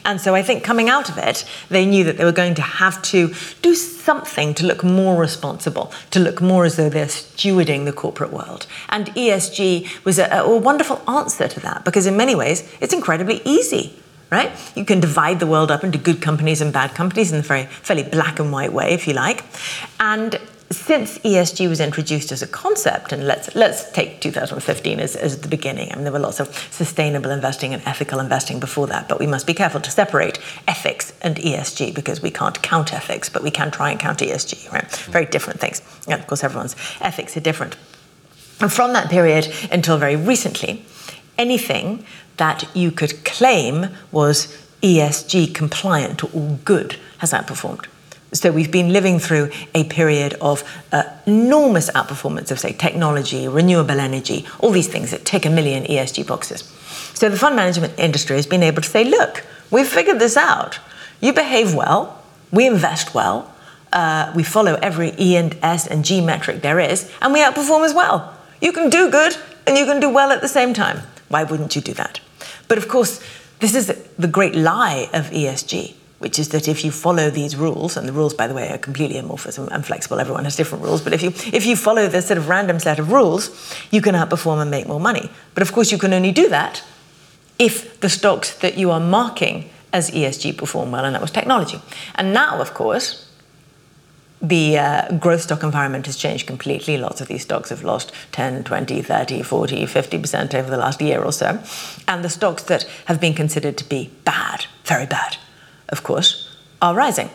And 0.04 0.20
so 0.20 0.34
I 0.34 0.42
think 0.42 0.64
coming 0.64 0.90
out 0.90 1.08
of 1.08 1.16
it, 1.16 1.46
they 1.70 1.86
knew 1.86 2.04
that 2.04 2.18
they 2.18 2.26
were 2.26 2.30
going 2.30 2.56
to 2.56 2.62
have 2.62 3.00
to 3.04 3.32
do 3.62 3.74
something 3.74 4.52
to 4.52 4.66
look 4.66 4.84
more 4.84 5.18
responsible, 5.18 5.90
to 6.10 6.20
look 6.20 6.42
more 6.42 6.66
as 6.66 6.76
though 6.76 6.90
they're 6.90 7.06
stewarding 7.06 7.86
the 7.86 7.92
corporate 7.94 8.34
world. 8.34 8.66
And 8.90 9.06
ESG 9.14 10.04
was 10.04 10.18
a, 10.18 10.26
a 10.26 10.58
wonderful 10.58 11.00
answer 11.08 11.48
to 11.48 11.60
that 11.60 11.86
because, 11.86 12.04
in 12.04 12.18
many 12.18 12.34
ways, 12.34 12.70
it's 12.82 12.92
incredibly 12.92 13.40
easy 13.46 13.94
right? 14.30 14.50
You 14.76 14.84
can 14.84 15.00
divide 15.00 15.40
the 15.40 15.46
world 15.46 15.70
up 15.70 15.84
into 15.84 15.98
good 15.98 16.20
companies 16.20 16.60
and 16.60 16.72
bad 16.72 16.94
companies 16.94 17.32
in 17.32 17.38
a 17.38 17.42
very 17.42 17.64
fairly 17.64 18.02
black 18.02 18.38
and 18.38 18.52
white 18.52 18.72
way, 18.72 18.92
if 18.92 19.08
you 19.08 19.14
like. 19.14 19.44
And 20.00 20.38
since 20.70 21.16
ESG 21.18 21.66
was 21.68 21.80
introduced 21.80 22.30
as 22.30 22.42
a 22.42 22.46
concept, 22.46 23.12
and 23.12 23.26
let's 23.26 23.54
let's 23.54 23.90
take 23.92 24.20
2015 24.20 25.00
as, 25.00 25.16
as 25.16 25.40
the 25.40 25.48
beginning. 25.48 25.90
I 25.90 25.94
mean, 25.94 26.04
there 26.04 26.12
were 26.12 26.18
lots 26.18 26.40
of 26.40 26.54
sustainable 26.70 27.30
investing 27.30 27.72
and 27.72 27.82
ethical 27.86 28.20
investing 28.20 28.60
before 28.60 28.86
that, 28.88 29.08
but 29.08 29.18
we 29.18 29.26
must 29.26 29.46
be 29.46 29.54
careful 29.54 29.80
to 29.80 29.90
separate 29.90 30.38
ethics 30.66 31.14
and 31.22 31.36
ESG 31.36 31.94
because 31.94 32.20
we 32.20 32.30
can't 32.30 32.60
count 32.62 32.92
ethics, 32.92 33.30
but 33.30 33.42
we 33.42 33.50
can 33.50 33.70
try 33.70 33.90
and 33.90 33.98
count 33.98 34.18
ESG. 34.18 34.70
Right? 34.70 34.90
Very 35.10 35.24
different 35.24 35.58
things. 35.58 35.80
And 36.06 36.20
of 36.20 36.26
course, 36.26 36.44
everyone's 36.44 36.76
ethics 37.00 37.36
are 37.36 37.40
different. 37.40 37.76
And 38.60 38.70
from 38.70 38.92
that 38.92 39.08
period 39.08 39.50
until 39.70 39.96
very 39.96 40.16
recently, 40.16 40.84
anything 41.38 42.04
that 42.38 42.68
you 42.74 42.90
could 42.90 43.24
claim 43.24 43.88
was 44.10 44.46
ESG 44.82 45.54
compliant 45.54 46.24
or 46.34 46.58
good 46.64 46.96
has 47.18 47.32
outperformed. 47.32 47.86
So 48.32 48.52
we've 48.52 48.70
been 48.70 48.92
living 48.92 49.18
through 49.18 49.50
a 49.74 49.84
period 49.84 50.34
of 50.40 50.62
uh, 50.92 51.04
enormous 51.26 51.90
outperformance 51.90 52.50
of, 52.50 52.60
say, 52.60 52.72
technology, 52.72 53.48
renewable 53.48 54.00
energy, 54.00 54.46
all 54.60 54.70
these 54.70 54.88
things 54.88 55.10
that 55.12 55.24
tick 55.24 55.46
a 55.46 55.50
million 55.50 55.84
ESG 55.84 56.26
boxes. 56.26 56.62
So 57.14 57.28
the 57.30 57.38
fund 57.38 57.56
management 57.56 57.98
industry 57.98 58.36
has 58.36 58.46
been 58.46 58.62
able 58.62 58.82
to 58.82 58.88
say, 58.88 59.04
look, 59.04 59.44
we've 59.70 59.88
figured 59.88 60.18
this 60.18 60.36
out. 60.36 60.78
You 61.20 61.32
behave 61.32 61.74
well, 61.74 62.22
we 62.52 62.66
invest 62.66 63.14
well, 63.14 63.52
uh, 63.92 64.30
we 64.36 64.42
follow 64.42 64.74
every 64.82 65.14
E 65.18 65.36
and 65.36 65.56
S 65.62 65.86
and 65.86 66.04
G 66.04 66.20
metric 66.20 66.60
there 66.60 66.78
is, 66.78 67.10
and 67.22 67.32
we 67.32 67.40
outperform 67.40 67.84
as 67.84 67.94
well. 67.94 68.36
You 68.60 68.72
can 68.72 68.90
do 68.90 69.10
good 69.10 69.36
and 69.66 69.78
you 69.78 69.86
can 69.86 70.00
do 70.00 70.10
well 70.10 70.30
at 70.30 70.42
the 70.42 70.48
same 70.48 70.74
time. 70.74 71.00
Why 71.28 71.44
wouldn't 71.44 71.74
you 71.74 71.82
do 71.82 71.94
that? 71.94 72.20
But 72.68 72.78
of 72.78 72.88
course, 72.88 73.20
this 73.60 73.74
is 73.74 73.86
the 74.18 74.28
great 74.28 74.54
lie 74.54 75.08
of 75.12 75.30
ESG, 75.30 75.94
which 76.18 76.38
is 76.38 76.50
that 76.50 76.68
if 76.68 76.84
you 76.84 76.90
follow 76.90 77.30
these 77.30 77.56
rules, 77.56 77.96
and 77.96 78.06
the 78.06 78.12
rules, 78.12 78.34
by 78.34 78.46
the 78.46 78.54
way, 78.54 78.70
are 78.70 78.78
completely 78.78 79.18
amorphous 79.18 79.58
and 79.58 79.84
flexible, 79.84 80.20
everyone 80.20 80.44
has 80.44 80.56
different 80.56 80.84
rules, 80.84 81.00
but 81.00 81.12
if 81.12 81.22
you, 81.22 81.30
if 81.52 81.66
you 81.66 81.74
follow 81.74 82.06
this 82.06 82.28
sort 82.28 82.38
of 82.38 82.48
random 82.48 82.78
set 82.78 82.98
of 82.98 83.10
rules, 83.10 83.50
you 83.90 84.00
can 84.00 84.14
outperform 84.14 84.60
and 84.60 84.70
make 84.70 84.86
more 84.86 85.00
money. 85.00 85.30
But 85.54 85.62
of 85.62 85.72
course, 85.72 85.90
you 85.90 85.98
can 85.98 86.12
only 86.12 86.32
do 86.32 86.48
that 86.50 86.84
if 87.58 87.98
the 88.00 88.08
stocks 88.08 88.56
that 88.58 88.78
you 88.78 88.90
are 88.90 89.00
marking 89.00 89.70
as 89.92 90.10
ESG 90.10 90.56
perform 90.56 90.90
well, 90.92 91.04
and 91.04 91.14
that 91.14 91.22
was 91.22 91.30
technology. 91.30 91.80
And 92.14 92.32
now, 92.32 92.60
of 92.60 92.74
course, 92.74 93.27
the 94.40 94.78
uh, 94.78 95.12
growth 95.18 95.42
stock 95.42 95.62
environment 95.62 96.06
has 96.06 96.16
changed 96.16 96.46
completely. 96.46 96.96
Lots 96.96 97.20
of 97.20 97.28
these 97.28 97.42
stocks 97.42 97.70
have 97.70 97.82
lost 97.82 98.12
10, 98.32 98.64
20, 98.64 99.02
30, 99.02 99.42
40, 99.42 99.84
50% 99.84 100.54
over 100.54 100.70
the 100.70 100.76
last 100.76 101.00
year 101.00 101.22
or 101.22 101.32
so. 101.32 101.60
And 102.06 102.24
the 102.24 102.28
stocks 102.28 102.62
that 102.64 102.84
have 103.06 103.20
been 103.20 103.34
considered 103.34 103.76
to 103.78 103.88
be 103.88 104.10
bad, 104.24 104.66
very 104.84 105.06
bad, 105.06 105.36
of 105.88 106.02
course, 106.02 106.56
are 106.80 106.94
rising. 106.94 107.30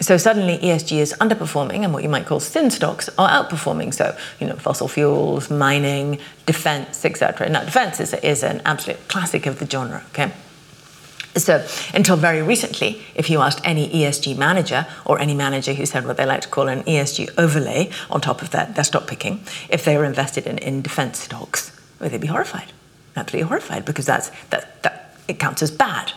So 0.00 0.16
suddenly 0.16 0.58
ESG 0.58 0.98
is 0.98 1.14
underperforming 1.20 1.82
and 1.82 1.92
what 1.92 2.04
you 2.04 2.08
might 2.08 2.26
call 2.26 2.38
sin 2.38 2.70
stocks 2.70 3.08
are 3.18 3.28
outperforming. 3.28 3.92
So, 3.92 4.16
you 4.38 4.46
know, 4.46 4.54
fossil 4.54 4.86
fuels, 4.86 5.50
mining, 5.50 6.20
defense, 6.46 7.04
etc. 7.04 7.48
Now, 7.48 7.64
defense 7.64 7.98
is, 7.98 8.14
is 8.14 8.44
an 8.44 8.62
absolute 8.64 9.08
classic 9.08 9.46
of 9.46 9.58
the 9.58 9.66
genre, 9.68 10.04
okay? 10.10 10.32
So, 11.36 11.66
until 11.94 12.16
very 12.16 12.42
recently, 12.42 13.02
if 13.14 13.30
you 13.30 13.40
asked 13.40 13.60
any 13.62 13.88
ESG 13.88 14.36
manager 14.36 14.86
or 15.04 15.20
any 15.20 15.34
manager 15.34 15.74
who 15.74 15.86
said 15.86 16.06
what 16.06 16.16
they 16.16 16.26
like 16.26 16.40
to 16.42 16.48
call 16.48 16.68
an 16.68 16.82
ESG 16.82 17.30
overlay 17.38 17.90
on 18.10 18.20
top 18.20 18.42
of 18.42 18.50
their, 18.50 18.66
their 18.66 18.84
stock 18.84 19.06
picking, 19.06 19.40
if 19.68 19.84
they 19.84 19.96
were 19.96 20.04
invested 20.04 20.46
in, 20.46 20.58
in 20.58 20.82
defense 20.82 21.20
stocks, 21.20 21.78
well, 22.00 22.10
they'd 22.10 22.20
be 22.20 22.26
horrified. 22.26 22.72
Absolutely 23.14 23.48
horrified 23.48 23.84
because 23.84 24.06
that's, 24.06 24.30
that, 24.50 24.82
that, 24.82 25.14
it 25.28 25.38
counts 25.38 25.62
as 25.62 25.70
bad. 25.70 26.12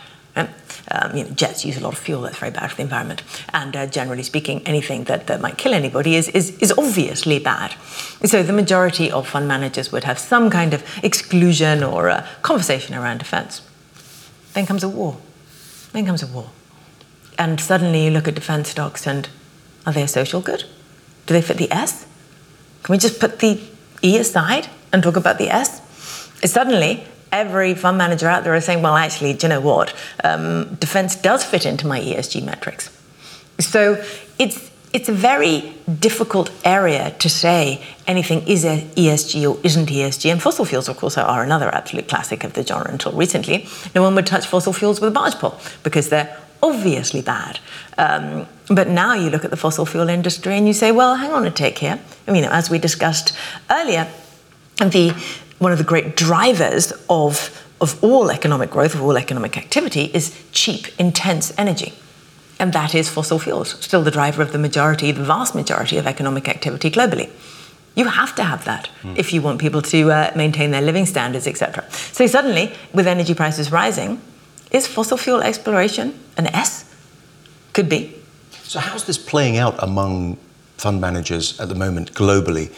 Um, 0.90 1.16
you 1.16 1.24
know, 1.24 1.30
jets 1.30 1.64
use 1.64 1.76
a 1.76 1.80
lot 1.80 1.92
of 1.92 1.98
fuel, 1.98 2.22
that's 2.22 2.38
very 2.38 2.52
bad 2.52 2.70
for 2.70 2.76
the 2.76 2.82
environment. 2.82 3.22
And 3.52 3.76
uh, 3.76 3.86
generally 3.86 4.22
speaking, 4.22 4.66
anything 4.66 5.04
that, 5.04 5.26
that 5.26 5.40
might 5.40 5.56
kill 5.56 5.74
anybody 5.74 6.16
is, 6.16 6.28
is, 6.28 6.58
is 6.58 6.72
obviously 6.76 7.38
bad. 7.38 7.74
So 8.24 8.42
the 8.42 8.52
majority 8.52 9.10
of 9.10 9.28
fund 9.28 9.46
managers 9.46 9.92
would 9.92 10.04
have 10.04 10.18
some 10.18 10.50
kind 10.50 10.74
of 10.74 10.82
exclusion 11.02 11.82
or 11.82 12.08
a 12.08 12.26
conversation 12.42 12.94
around 12.94 13.18
defense. 13.18 13.62
Then 14.54 14.66
comes 14.66 14.82
a 14.82 14.88
war. 14.88 15.16
Then 15.92 16.06
comes 16.06 16.22
a 16.22 16.26
war. 16.26 16.50
And 17.38 17.60
suddenly 17.60 18.04
you 18.04 18.10
look 18.10 18.28
at 18.28 18.34
defense 18.34 18.70
stocks 18.70 19.06
and 19.06 19.28
are 19.86 19.92
they 19.92 20.02
a 20.02 20.08
social 20.08 20.40
good? 20.40 20.64
Do 21.26 21.34
they 21.34 21.42
fit 21.42 21.56
the 21.56 21.70
S? 21.72 22.06
Can 22.82 22.92
we 22.92 22.98
just 22.98 23.20
put 23.20 23.38
the 23.38 23.60
E 24.02 24.18
aside 24.18 24.68
and 24.92 25.02
talk 25.02 25.16
about 25.16 25.38
the 25.38 25.50
S? 25.50 25.80
Suddenly, 26.44 27.06
every 27.30 27.74
fund 27.74 27.96
manager 27.98 28.28
out 28.28 28.44
there 28.44 28.54
is 28.54 28.64
saying, 28.64 28.82
well, 28.82 28.96
actually, 28.96 29.32
do 29.34 29.46
you 29.46 29.48
know 29.48 29.60
what? 29.60 29.94
Um, 30.22 30.74
defense 30.74 31.16
does 31.16 31.44
fit 31.44 31.64
into 31.64 31.86
my 31.86 32.00
ESG 32.00 32.44
metrics. 32.44 32.90
So 33.58 34.04
it's 34.38 34.70
it's 34.92 35.08
a 35.08 35.12
very 35.12 35.72
difficult 36.00 36.50
area 36.64 37.14
to 37.18 37.28
say 37.28 37.82
anything 38.06 38.46
is 38.46 38.64
ESG 38.64 39.50
or 39.50 39.58
isn't 39.62 39.88
ESG. 39.88 40.30
And 40.30 40.42
fossil 40.42 40.66
fuels, 40.66 40.88
of 40.88 40.98
course, 40.98 41.16
are 41.16 41.42
another 41.42 41.74
absolute 41.74 42.08
classic 42.08 42.44
of 42.44 42.52
the 42.52 42.64
genre 42.64 42.90
until 42.90 43.12
recently. 43.12 43.66
No 43.94 44.02
one 44.02 44.14
would 44.14 44.26
touch 44.26 44.46
fossil 44.46 44.72
fuels 44.72 45.00
with 45.00 45.08
a 45.08 45.12
barge 45.12 45.34
pole 45.34 45.58
because 45.82 46.10
they're 46.10 46.38
obviously 46.62 47.22
bad. 47.22 47.58
Um, 47.96 48.46
but 48.68 48.88
now 48.88 49.14
you 49.14 49.30
look 49.30 49.44
at 49.44 49.50
the 49.50 49.56
fossil 49.56 49.86
fuel 49.86 50.08
industry 50.08 50.56
and 50.56 50.66
you 50.66 50.74
say, 50.74 50.92
well, 50.92 51.16
hang 51.16 51.32
on 51.32 51.46
a 51.46 51.50
tick 51.50 51.78
here. 51.78 51.98
I 52.28 52.30
mean, 52.30 52.44
as 52.44 52.68
we 52.68 52.78
discussed 52.78 53.34
earlier, 53.70 54.08
the, 54.76 55.10
one 55.58 55.72
of 55.72 55.78
the 55.78 55.84
great 55.84 56.16
drivers 56.16 56.92
of, 57.08 57.66
of 57.80 58.02
all 58.04 58.30
economic 58.30 58.70
growth, 58.70 58.94
of 58.94 59.02
all 59.02 59.16
economic 59.16 59.56
activity, 59.56 60.10
is 60.12 60.38
cheap, 60.52 60.88
intense 61.00 61.52
energy 61.56 61.94
and 62.62 62.72
that 62.74 62.94
is 62.94 63.10
fossil 63.10 63.40
fuels, 63.40 63.70
still 63.84 64.02
the 64.04 64.10
driver 64.12 64.40
of 64.40 64.52
the 64.52 64.58
majority, 64.58 65.10
the 65.10 65.24
vast 65.24 65.52
majority 65.52 65.96
of 65.96 66.06
economic 66.06 66.48
activity 66.48 66.92
globally. 66.92 67.28
You 67.96 68.04
have 68.04 68.36
to 68.36 68.44
have 68.44 68.64
that 68.66 68.88
mm. 69.02 69.18
if 69.18 69.32
you 69.32 69.42
want 69.42 69.60
people 69.60 69.82
to 69.82 70.12
uh, 70.12 70.32
maintain 70.36 70.70
their 70.70 70.80
living 70.80 71.04
standards, 71.04 71.48
etc. 71.48 71.84
So 71.90 72.24
suddenly, 72.28 72.72
with 72.94 73.08
energy 73.08 73.34
prices 73.34 73.72
rising, 73.72 74.20
is 74.70 74.86
fossil 74.86 75.16
fuel 75.16 75.42
exploration 75.42 76.16
an 76.36 76.46
S? 76.54 76.88
Could 77.72 77.88
be. 77.88 78.14
So 78.62 78.78
how's 78.78 79.06
this 79.06 79.18
playing 79.18 79.56
out 79.56 79.74
among 79.82 80.38
fund 80.76 81.00
managers 81.00 81.58
at 81.58 81.68
the 81.68 81.74
moment 81.74 82.12
globally? 82.12 82.72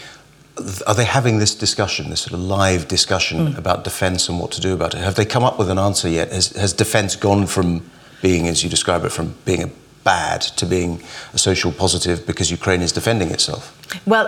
Are 0.87 0.95
they 0.95 1.05
having 1.05 1.41
this 1.41 1.55
discussion, 1.55 2.09
this 2.09 2.23
sort 2.23 2.33
of 2.33 2.41
live 2.41 2.89
discussion 2.89 3.49
mm. 3.49 3.59
about 3.59 3.85
defence 3.85 4.31
and 4.31 4.41
what 4.41 4.51
to 4.53 4.63
do 4.63 4.73
about 4.73 4.95
it? 4.95 5.03
Have 5.03 5.17
they 5.17 5.27
come 5.27 5.45
up 5.45 5.59
with 5.59 5.69
an 5.69 5.79
answer 5.79 6.09
yet? 6.09 6.33
Has, 6.33 6.53
has 6.53 6.73
defence 6.73 7.17
gone 7.17 7.47
from 7.47 7.83
being, 8.25 8.49
as 8.49 8.65
you 8.65 8.71
describe 8.71 9.05
it, 9.05 9.13
from 9.13 9.35
being 9.45 9.63
a 9.63 9.71
bad 10.03 10.41
to 10.59 10.65
being 10.67 11.03
a 11.33 11.39
social 11.39 11.73
positive 11.73 12.27
because 12.27 12.51
Ukraine 12.51 12.83
is 12.83 12.93
defending 13.01 13.31
itself? 13.31 13.63
Well, 14.07 14.27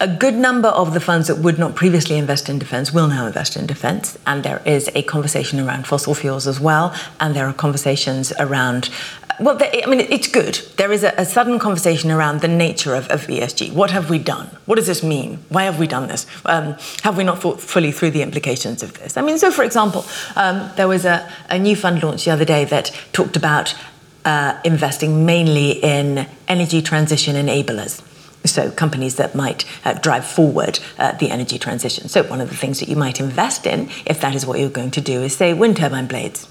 a, 0.00 0.08
good 0.08 0.34
number 0.34 0.68
of 0.68 0.94
the 0.94 1.00
funds 1.00 1.28
that 1.28 1.38
would 1.38 1.58
not 1.58 1.74
previously 1.74 2.16
invest 2.16 2.48
in 2.48 2.58
defence 2.58 2.92
will 2.92 3.08
now 3.08 3.26
invest 3.26 3.56
in 3.56 3.66
defence, 3.66 4.18
and 4.26 4.42
there 4.42 4.62
is 4.64 4.90
a 4.94 5.02
conversation 5.02 5.60
around 5.60 5.86
fossil 5.86 6.14
fuels 6.14 6.46
as 6.46 6.58
well, 6.58 6.94
and 7.20 7.34
there 7.34 7.46
are 7.46 7.52
conversations 7.52 8.32
around 8.38 8.90
well, 9.40 9.58
I 9.58 9.86
mean, 9.86 10.00
it's 10.00 10.28
good. 10.28 10.56
There 10.76 10.92
is 10.92 11.02
a, 11.02 11.14
a, 11.16 11.24
sudden 11.24 11.58
conversation 11.58 12.10
around 12.10 12.42
the 12.42 12.48
nature 12.48 12.94
of, 12.94 13.08
of, 13.08 13.22
ESG. 13.22 13.72
What 13.72 13.90
have 13.90 14.10
we 14.10 14.18
done? 14.18 14.48
What 14.66 14.74
does 14.74 14.86
this 14.86 15.02
mean? 15.02 15.38
Why 15.48 15.62
have 15.62 15.78
we 15.78 15.86
done 15.86 16.08
this? 16.08 16.26
Um, 16.44 16.76
have 17.02 17.16
we 17.16 17.24
not 17.24 17.40
thought 17.40 17.58
fully 17.58 17.90
through 17.90 18.10
the 18.10 18.20
implications 18.20 18.82
of 18.82 18.98
this? 18.98 19.16
I 19.16 19.22
mean, 19.22 19.38
so 19.38 19.50
for 19.50 19.62
example, 19.62 20.04
um, 20.36 20.70
there 20.76 20.88
was 20.88 21.06
a, 21.06 21.26
a, 21.48 21.58
new 21.58 21.74
fund 21.74 22.02
launched 22.02 22.26
the 22.26 22.32
other 22.32 22.44
day 22.44 22.66
that 22.66 22.94
talked 23.14 23.34
about 23.34 23.74
uh, 24.26 24.60
investing 24.62 25.24
mainly 25.24 25.70
in 25.70 26.26
energy 26.46 26.82
transition 26.82 27.34
enablers. 27.34 28.02
So, 28.44 28.70
companies 28.70 29.16
that 29.16 29.34
might 29.34 29.66
uh, 29.84 29.94
drive 29.94 30.26
forward 30.26 30.80
uh, 30.98 31.12
the 31.12 31.30
energy 31.30 31.58
transition. 31.58 32.08
So, 32.08 32.22
one 32.22 32.40
of 32.40 32.48
the 32.48 32.56
things 32.56 32.80
that 32.80 32.88
you 32.88 32.96
might 32.96 33.20
invest 33.20 33.66
in, 33.66 33.90
if 34.06 34.20
that 34.22 34.34
is 34.34 34.46
what 34.46 34.58
you're 34.58 34.70
going 34.70 34.92
to 34.92 35.00
do, 35.02 35.22
is 35.22 35.36
say 35.36 35.52
wind 35.52 35.76
turbine 35.76 36.06
blades. 36.06 36.48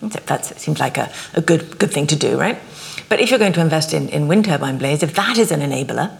That 0.00 0.44
seems 0.44 0.78
like 0.78 0.96
a, 0.96 1.10
a 1.34 1.40
good, 1.40 1.78
good 1.78 1.90
thing 1.90 2.06
to 2.06 2.16
do, 2.16 2.38
right? 2.38 2.58
But 3.08 3.20
if 3.20 3.30
you're 3.30 3.38
going 3.38 3.54
to 3.54 3.60
invest 3.60 3.92
in, 3.92 4.08
in 4.08 4.28
wind 4.28 4.44
turbine 4.44 4.78
blades, 4.78 5.02
if 5.02 5.14
that 5.14 5.38
is 5.38 5.50
an 5.50 5.60
enabler, 5.60 6.16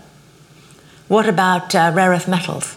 what 1.07 1.29
about 1.29 1.75
uh, 1.75 1.93
rare 1.95 2.11
earth 2.11 2.27
metals? 2.27 2.77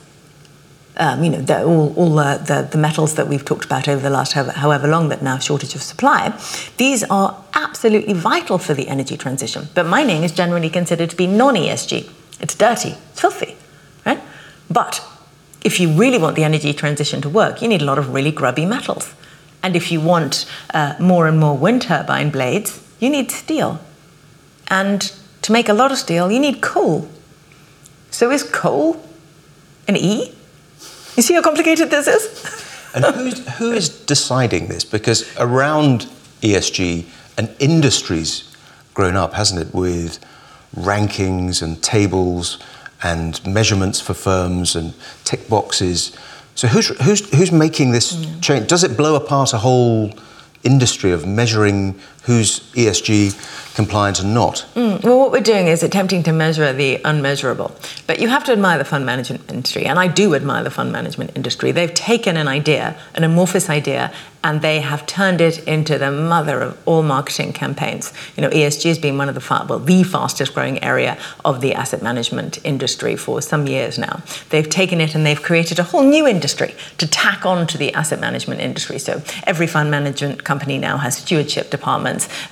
Um, 0.97 1.23
you 1.23 1.29
know, 1.29 1.41
the, 1.41 1.63
all, 1.63 1.93
all 1.95 2.19
uh, 2.19 2.37
the, 2.37 2.67
the 2.69 2.77
metals 2.77 3.15
that 3.15 3.27
we've 3.27 3.45
talked 3.45 3.65
about 3.65 3.87
over 3.87 4.01
the 4.01 4.09
last 4.09 4.33
however, 4.33 4.51
however 4.51 4.87
long 4.87 5.09
that 5.09 5.21
now 5.21 5.39
shortage 5.39 5.73
of 5.73 5.81
supply, 5.81 6.37
these 6.77 7.03
are 7.05 7.40
absolutely 7.81 8.13
vital 8.13 8.59
for 8.59 8.75
the 8.75 8.87
energy 8.87 9.17
transition. 9.17 9.67
But 9.73 9.87
mining 9.87 10.21
is 10.23 10.31
generally 10.31 10.69
considered 10.69 11.09
to 11.09 11.15
be 11.15 11.25
non-ESG. 11.25 12.07
It's 12.39 12.53
dirty, 12.53 12.89
it's 13.09 13.19
filthy, 13.19 13.55
right? 14.05 14.21
But 14.69 15.03
if 15.63 15.79
you 15.79 15.91
really 15.91 16.19
want 16.19 16.35
the 16.35 16.43
energy 16.43 16.73
transition 16.73 17.21
to 17.21 17.29
work, 17.29 17.59
you 17.59 17.67
need 17.67 17.81
a 17.81 17.85
lot 17.85 17.97
of 17.97 18.13
really 18.13 18.29
grubby 18.31 18.67
metals. 18.67 19.15
And 19.63 19.75
if 19.75 19.91
you 19.91 19.99
want 19.99 20.45
uh, 20.75 20.93
more 20.99 21.25
and 21.25 21.39
more 21.39 21.57
wind 21.57 21.81
turbine 21.81 22.29
blades, 22.29 22.79
you 22.99 23.09
need 23.09 23.31
steel. 23.31 23.79
And 24.67 25.11
to 25.41 25.51
make 25.51 25.67
a 25.67 25.73
lot 25.73 25.91
of 25.91 25.97
steel, 25.97 26.31
you 26.31 26.39
need 26.39 26.61
coal. 26.61 27.09
So 28.11 28.29
is 28.29 28.43
coal 28.43 29.03
an 29.87 29.97
E? 29.97 30.31
You 31.15 31.23
see 31.23 31.33
how 31.33 31.41
complicated 31.41 31.89
this 31.89 32.07
is? 32.07 32.93
and 32.93 33.05
who 33.57 33.71
is 33.71 33.89
deciding 33.89 34.67
this? 34.67 34.83
Because 34.83 35.35
around 35.37 36.05
ESG, 36.43 37.07
an 37.37 37.49
industry's 37.59 38.55
grown 38.93 39.15
up, 39.15 39.33
hasn't 39.33 39.59
it, 39.61 39.73
with 39.73 40.19
rankings 40.75 41.61
and 41.61 41.81
tables 41.83 42.59
and 43.03 43.45
measurements 43.45 43.99
for 43.99 44.13
firms 44.13 44.75
and 44.75 44.93
tick 45.23 45.49
boxes 45.49 46.15
so 46.55 46.67
who's, 46.67 46.89
who's, 47.01 47.27
who's 47.33 47.51
making 47.51 47.91
this 47.91 48.13
mm. 48.13 48.41
change? 48.41 48.67
Does 48.67 48.83
it 48.83 48.97
blow 48.97 49.15
apart 49.15 49.53
a 49.53 49.57
whole 49.57 50.13
industry 50.63 51.11
of 51.11 51.25
measuring 51.25 51.99
who's 52.23 52.59
ESG 52.73 53.75
compliant 53.75 54.19
and 54.19 54.33
not? 54.33 54.65
Mm, 54.75 55.03
well, 55.03 55.17
what 55.17 55.31
we're 55.31 55.39
doing 55.39 55.67
is 55.67 55.81
attempting 55.81 56.23
to 56.23 56.31
measure 56.31 56.73
the 56.73 56.99
unmeasurable. 57.05 57.75
But 58.05 58.19
you 58.19 58.27
have 58.27 58.43
to 58.45 58.51
admire 58.51 58.77
the 58.77 58.85
fund 58.85 59.05
management 59.05 59.49
industry, 59.51 59.85
and 59.85 59.97
I 59.97 60.07
do 60.07 60.35
admire 60.35 60.63
the 60.63 60.71
fund 60.71 60.91
management 60.91 61.31
industry. 61.35 61.71
They've 61.71 61.93
taken 61.93 62.37
an 62.37 62.47
idea, 62.47 62.97
an 63.15 63.23
amorphous 63.23 63.69
idea, 63.69 64.11
and 64.43 64.61
they 64.61 64.79
have 64.79 65.05
turned 65.05 65.39
it 65.39 65.59
into 65.67 65.97
the 65.97 66.11
mother 66.11 66.61
of 66.61 66.77
all 66.87 67.03
marketing 67.03 67.53
campaigns. 67.53 68.11
You 68.35 68.41
know, 68.41 68.49
ESG 68.49 68.85
has 68.85 68.97
been 68.97 69.17
one 69.17 69.29
of 69.29 69.35
the 69.35 69.41
far, 69.41 69.65
well, 69.65 69.79
the 69.79 70.03
fastest 70.03 70.53
growing 70.55 70.83
area 70.83 71.17
of 71.45 71.61
the 71.61 71.73
asset 71.73 72.01
management 72.01 72.57
industry 72.63 73.15
for 73.15 73.41
some 73.41 73.67
years 73.67 73.99
now. 73.99 74.23
They've 74.49 74.67
taken 74.67 74.99
it 74.99 75.13
and 75.13 75.25
they've 75.25 75.41
created 75.41 75.77
a 75.77 75.83
whole 75.83 76.03
new 76.03 76.27
industry 76.27 76.73
to 76.97 77.07
tack 77.07 77.45
on 77.45 77.67
to 77.67 77.77
the 77.77 77.93
asset 77.93 78.19
management 78.19 78.61
industry. 78.61 78.97
So 78.97 79.21
every 79.45 79.67
fund 79.67 79.91
management 79.91 80.43
company 80.43 80.79
now 80.79 80.97
has 80.97 81.17
stewardship 81.17 81.69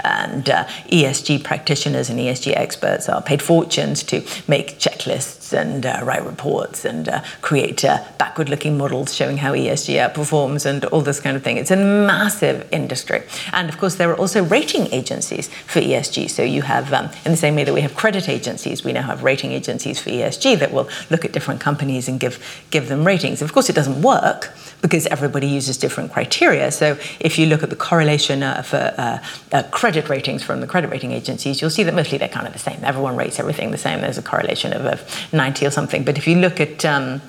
and 0.04 0.50
uh, 0.50 0.66
ESG 0.92 1.44
practitioners 1.44 2.10
and 2.10 2.20
ESG 2.20 2.56
experts 2.56 3.10
are 3.10 3.22
paid 3.22 3.42
fortunes 3.42 4.04
to 4.04 4.22
make 4.48 4.80
checklists 4.80 5.54
and 5.54 5.86
uh, 5.86 6.00
write 6.04 6.26
reports 6.26 6.86
and 6.86 7.10
uh, 7.10 7.22
create 7.42 7.84
uh, 7.84 8.04
backward-looking 8.18 8.78
models 8.78 9.16
showing 9.16 9.38
how 9.38 9.54
ESG 9.54 10.14
performs 10.14 10.66
and 10.66 10.86
all 10.86 11.02
this 11.02 11.20
kind 11.20 11.36
of 11.36 11.44
thing. 11.44 11.58
It's 11.58 11.72
a 11.72 11.76
massive 11.76 12.68
industry. 12.72 13.24
And 13.52 13.70
of 13.70 13.78
course, 13.78 13.96
there 13.96 14.10
are 14.12 14.18
also 14.18 14.44
rating 14.44 14.88
agencies 14.94 15.48
for 15.66 15.82
ESG. 15.82 16.30
So 16.30 16.44
you 16.44 16.62
have, 16.64 16.94
um, 16.94 17.10
in 17.26 17.32
the 17.32 17.38
same 17.38 17.56
way 17.56 17.64
that 17.64 17.74
we 17.74 17.82
have 17.82 17.96
credit 17.96 18.30
agencies, 18.30 18.84
we 18.84 18.94
now 18.94 19.04
have 19.04 19.24
rating 19.24 19.52
agencies 19.52 20.00
for 20.00 20.10
ESG 20.10 20.60
that 20.60 20.72
will 20.72 20.90
look 21.10 21.26
at 21.26 21.32
different 21.32 21.62
companies 21.62 22.08
and 22.08 22.20
give, 22.20 22.40
give 22.70 22.88
them 22.88 23.06
ratings. 23.06 23.42
Of 23.42 23.54
course, 23.54 23.70
it 23.70 23.76
doesn't 23.76 24.02
work 24.02 24.54
because 24.82 25.06
everybody 25.08 25.48
uses 25.48 25.78
different 25.78 26.12
criteria. 26.12 26.72
So 26.72 26.98
if 27.20 27.38
you 27.38 27.46
look 27.46 27.64
at 27.64 27.70
the 27.70 27.76
correlation 27.76 28.44
uh, 28.44 28.62
for 28.62 28.94
uh, 28.98 29.24
uh, 29.52 29.64
credit 29.72 30.10
ratings 30.10 30.44
from 30.44 30.62
the 30.62 30.68
credit 30.68 30.90
rating 30.90 31.12
agencies, 31.12 31.62
you'll 31.62 31.70
see 31.70 31.84
that 31.84 31.94
mostly 31.94 32.18
they're 32.18 32.30
kind 32.30 32.48
of 32.48 32.54
the 32.54 32.60
same. 32.60 32.84
Everyone 32.84 33.16
rates 33.16 33.40
everything 33.40 33.72
the 33.72 33.78
same. 33.78 34.02
There's 34.02 34.18
a 34.18 34.24
correlation 34.24 34.74
of, 34.74 34.86
of 34.86 35.34
90 35.34 35.66
or 35.66 35.72
something. 35.72 36.04
But 36.04 36.18
if 36.18 36.28
you 36.28 36.36
look 36.36 36.60
at 36.60 36.86
um, 36.86 37.22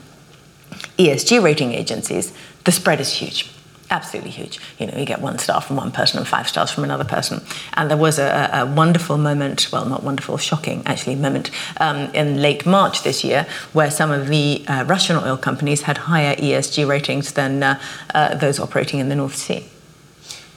ESG 0.98 1.42
rating 1.42 1.72
agencies, 1.72 2.32
the 2.64 2.72
spread 2.72 3.00
is 3.00 3.12
huge 3.12 3.50
absolutely 3.90 4.30
huge. 4.30 4.60
You 4.78 4.86
know, 4.86 4.96
you 4.96 5.04
get 5.04 5.20
one 5.20 5.38
star 5.38 5.60
from 5.60 5.76
one 5.76 5.90
person 5.90 6.18
and 6.18 6.26
five 6.26 6.48
stars 6.48 6.70
from 6.70 6.84
another 6.84 7.04
person. 7.04 7.42
And 7.74 7.90
there 7.90 7.96
was 7.96 8.18
a, 8.18 8.50
a 8.52 8.66
wonderful 8.66 9.18
moment, 9.18 9.70
well, 9.72 9.84
not 9.84 10.02
wonderful, 10.02 10.38
shocking 10.38 10.82
actually, 10.86 11.16
moment 11.16 11.50
um, 11.78 12.10
in 12.14 12.40
late 12.40 12.64
March 12.66 13.02
this 13.02 13.24
year 13.24 13.46
where 13.72 13.90
some 13.90 14.10
of 14.10 14.28
the 14.28 14.64
uh, 14.68 14.84
Russian 14.86 15.16
oil 15.16 15.36
companies 15.36 15.82
had 15.82 15.98
higher 15.98 16.34
ESG 16.36 16.88
ratings 16.88 17.32
than 17.32 17.62
uh, 17.62 17.80
uh, 18.14 18.34
those 18.36 18.58
operating 18.58 19.00
in 19.00 19.08
the 19.08 19.16
North 19.16 19.36
Sea. 19.36 19.64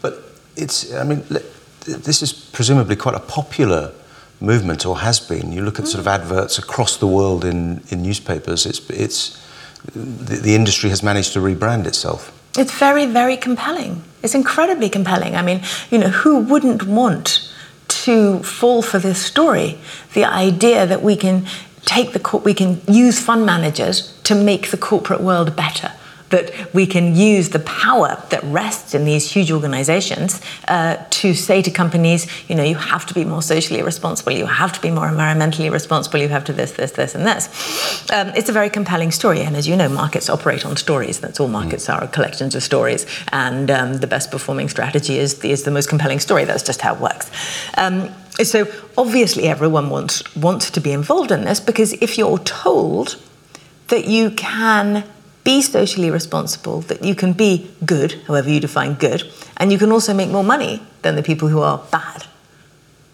But 0.02 0.24
it's, 0.56 0.94
I 0.94 1.04
mean, 1.04 1.24
this 1.86 2.22
is 2.22 2.32
presumably 2.32 2.96
quite 2.96 3.16
a 3.16 3.20
popular 3.20 3.92
movement 4.40 4.86
or 4.86 5.00
has 5.00 5.20
been. 5.20 5.52
You 5.52 5.64
look 5.64 5.80
at 5.80 5.88
sort 5.88 6.06
of 6.06 6.06
mm. 6.06 6.16
adverts 6.20 6.58
across 6.58 6.98
the 6.98 7.08
world 7.08 7.46
in, 7.46 7.82
in 7.90 8.04
newspapers, 8.04 8.66
it's, 8.66 8.88
it's, 8.90 9.40
the, 9.96 10.36
the 10.36 10.56
industry 10.56 10.90
has 10.90 11.02
managed 11.02 11.34
to 11.34 11.40
rebrand 11.40 11.86
itself. 11.86 12.32
It's 12.58 12.72
very, 12.72 13.06
very 13.06 13.38
compelling. 13.38 14.04
It's 14.22 14.36
incredibly 14.36 14.90
compelling. 14.90 15.36
I 15.36 15.42
mean, 15.42 15.62
you 15.90 15.98
know, 15.98 16.10
who 16.10 16.40
wouldn't 16.40 16.84
want 16.84 17.52
to 17.88 18.40
fall 18.44 18.82
for 18.82 19.00
this 19.00 19.24
story? 19.24 19.78
The 20.14 20.26
idea 20.26 20.86
that 20.86 21.02
we 21.02 21.16
can 21.16 21.46
take 21.86 22.14
the 22.14 22.42
we 22.46 22.54
can 22.54 22.82
use 22.88 23.20
fund 23.20 23.46
managers 23.46 24.18
to 24.24 24.36
make 24.36 24.72
the 24.72 24.78
corporate 24.78 25.20
world 25.20 25.56
better 25.56 25.92
that 26.34 26.74
we 26.74 26.88
can 26.88 27.16
use 27.16 27.50
the 27.50 27.60
power 27.60 28.18
that 28.32 28.44
rests 28.46 28.96
in 28.96 29.06
these 29.06 29.32
huge 29.32 29.52
organizations 29.52 30.42
uh, 30.68 30.98
to 31.12 31.36
say 31.36 31.62
to 31.62 31.70
companies, 31.70 32.26
you 32.50 32.56
know, 32.56 32.64
you 32.64 32.74
have 32.74 33.06
to 33.06 33.14
be 33.14 33.24
more 33.24 33.44
socially 33.44 33.84
responsible, 33.84 34.32
you 34.32 34.48
have 34.48 34.74
to 34.74 34.82
be 34.82 34.90
more 34.90 35.08
environmentally 35.08 35.72
responsible, 35.72 36.18
you 36.18 36.30
have 36.30 36.44
to 36.44 36.52
this, 36.52 36.72
this, 36.72 36.94
this, 36.94 37.14
and 37.14 37.24
this. 37.24 37.44
Um, 38.12 38.30
it's 38.30 38.50
a 38.50 38.52
very 38.52 38.72
compelling 38.72 39.12
story, 39.12 39.42
and 39.42 39.56
as 39.56 39.68
you 39.68 39.76
know, 39.76 39.88
markets 39.88 40.28
operate 40.28 40.66
on 40.66 40.76
stories. 40.76 41.20
That's 41.20 41.40
all 41.40 41.48
markets 41.48 41.88
are, 41.88 42.08
collections 42.08 42.56
of 42.56 42.64
stories, 42.64 43.06
and 43.32 43.70
um, 43.70 43.98
the 43.98 44.08
best 44.08 44.32
performing 44.32 44.70
strategy 44.70 45.20
is 45.20 45.36
the, 45.42 45.52
is 45.52 45.62
the 45.64 45.72
most 45.72 45.88
compelling 45.88 46.20
story. 46.20 46.46
That's 46.46 46.64
just 46.64 46.82
how 46.82 46.96
it 46.96 47.00
works. 47.00 47.30
Um, 47.78 48.10
so 48.42 48.66
obviously, 48.98 49.44
everyone 49.44 49.92
wants 49.92 50.36
wants 50.36 50.72
to 50.72 50.82
be 50.82 50.92
involved 50.92 51.32
in 51.32 51.46
this 51.46 51.60
because 51.60 51.94
if 51.94 52.18
you're 52.18 52.40
told 52.40 53.22
that 53.90 54.06
you 54.06 54.32
can 54.32 55.04
be 55.44 55.62
socially 55.62 56.10
responsible, 56.10 56.82
that 56.82 57.04
you 57.04 57.16
can 57.16 57.34
be 57.34 57.72
good, 57.86 58.22
however 58.28 58.50
you 58.50 58.60
define 58.60 58.94
good, 58.94 59.30
and 59.58 59.72
you 59.72 59.78
can 59.78 59.92
also 59.92 60.14
make 60.14 60.30
more 60.30 60.44
money 60.44 60.82
than 61.02 61.16
the 61.16 61.24
people 61.24 61.50
who 61.50 61.62
are 61.62 61.84
bad. 61.92 62.26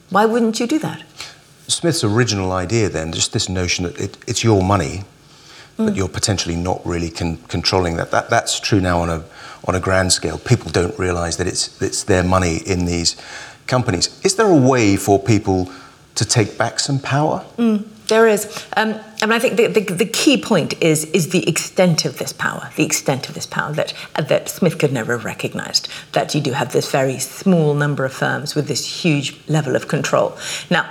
Why 0.10 0.26
wouldn't 0.26 0.60
you 0.60 0.68
do 0.68 0.80
that? 0.80 1.04
Smith's 1.68 2.04
original 2.04 2.52
idea, 2.52 2.90
then, 2.90 3.12
just 3.12 3.34
this 3.34 3.50
notion 3.50 3.86
that 3.86 4.00
it, 4.00 4.18
it's 4.28 4.44
your 4.44 4.64
money, 4.64 5.04
mm. 5.78 5.86
but 5.86 5.96
you're 5.96 6.10
potentially 6.10 6.56
not 6.56 6.84
really 6.86 7.10
con- 7.10 7.38
controlling 7.48 7.98
that. 7.98 8.12
that. 8.12 8.30
That's 8.30 8.60
true 8.60 8.80
now 8.80 9.02
on 9.02 9.10
a, 9.10 9.24
on 9.68 9.76
a 9.76 9.80
grand 9.80 10.12
scale. 10.12 10.40
People 10.40 10.72
don't 10.72 10.98
realize 10.98 11.38
that 11.38 11.48
it's, 11.48 11.80
it's 11.82 12.04
their 12.04 12.24
money 12.24 12.58
in 12.66 12.86
these 12.86 13.16
companies. 13.68 14.20
Is 14.24 14.36
there 14.36 14.48
a 14.48 14.56
way 14.56 14.98
for 14.98 15.20
people 15.20 15.72
to 16.16 16.26
take 16.26 16.58
back 16.58 16.80
some 16.80 17.00
power? 17.00 17.46
Mm. 17.58 17.86
There 18.08 18.28
is. 18.28 18.66
Um, 18.76 19.00
I 19.22 19.26
mean, 19.26 19.34
I 19.34 19.40
think 19.40 19.58
the, 19.58 19.68
the, 19.68 19.94
the, 19.94 20.06
key 20.06 20.38
point 20.42 20.82
is, 20.82 21.04
is 21.06 21.30
the 21.30 21.48
extent 21.48 22.06
of 22.06 22.20
this 22.20 22.32
power, 22.32 22.70
the 22.78 22.86
extent 22.86 23.28
of 23.28 23.36
this 23.36 23.46
power 23.46 23.74
that, 23.74 23.94
that 24.16 24.48
Smith 24.48 24.80
could 24.80 24.94
never 24.94 25.12
have 25.12 25.26
recognized, 25.26 25.90
that 26.14 26.34
you 26.34 26.40
do 26.40 26.52
have 26.54 26.72
this 26.72 26.90
very 26.90 27.20
small 27.20 27.74
number 27.74 28.06
of 28.06 28.14
firms 28.14 28.56
with 28.56 28.68
this 28.68 29.04
huge 29.04 29.38
level 29.48 29.76
of 29.76 29.90
control. 29.90 30.38
Now, 30.70 30.90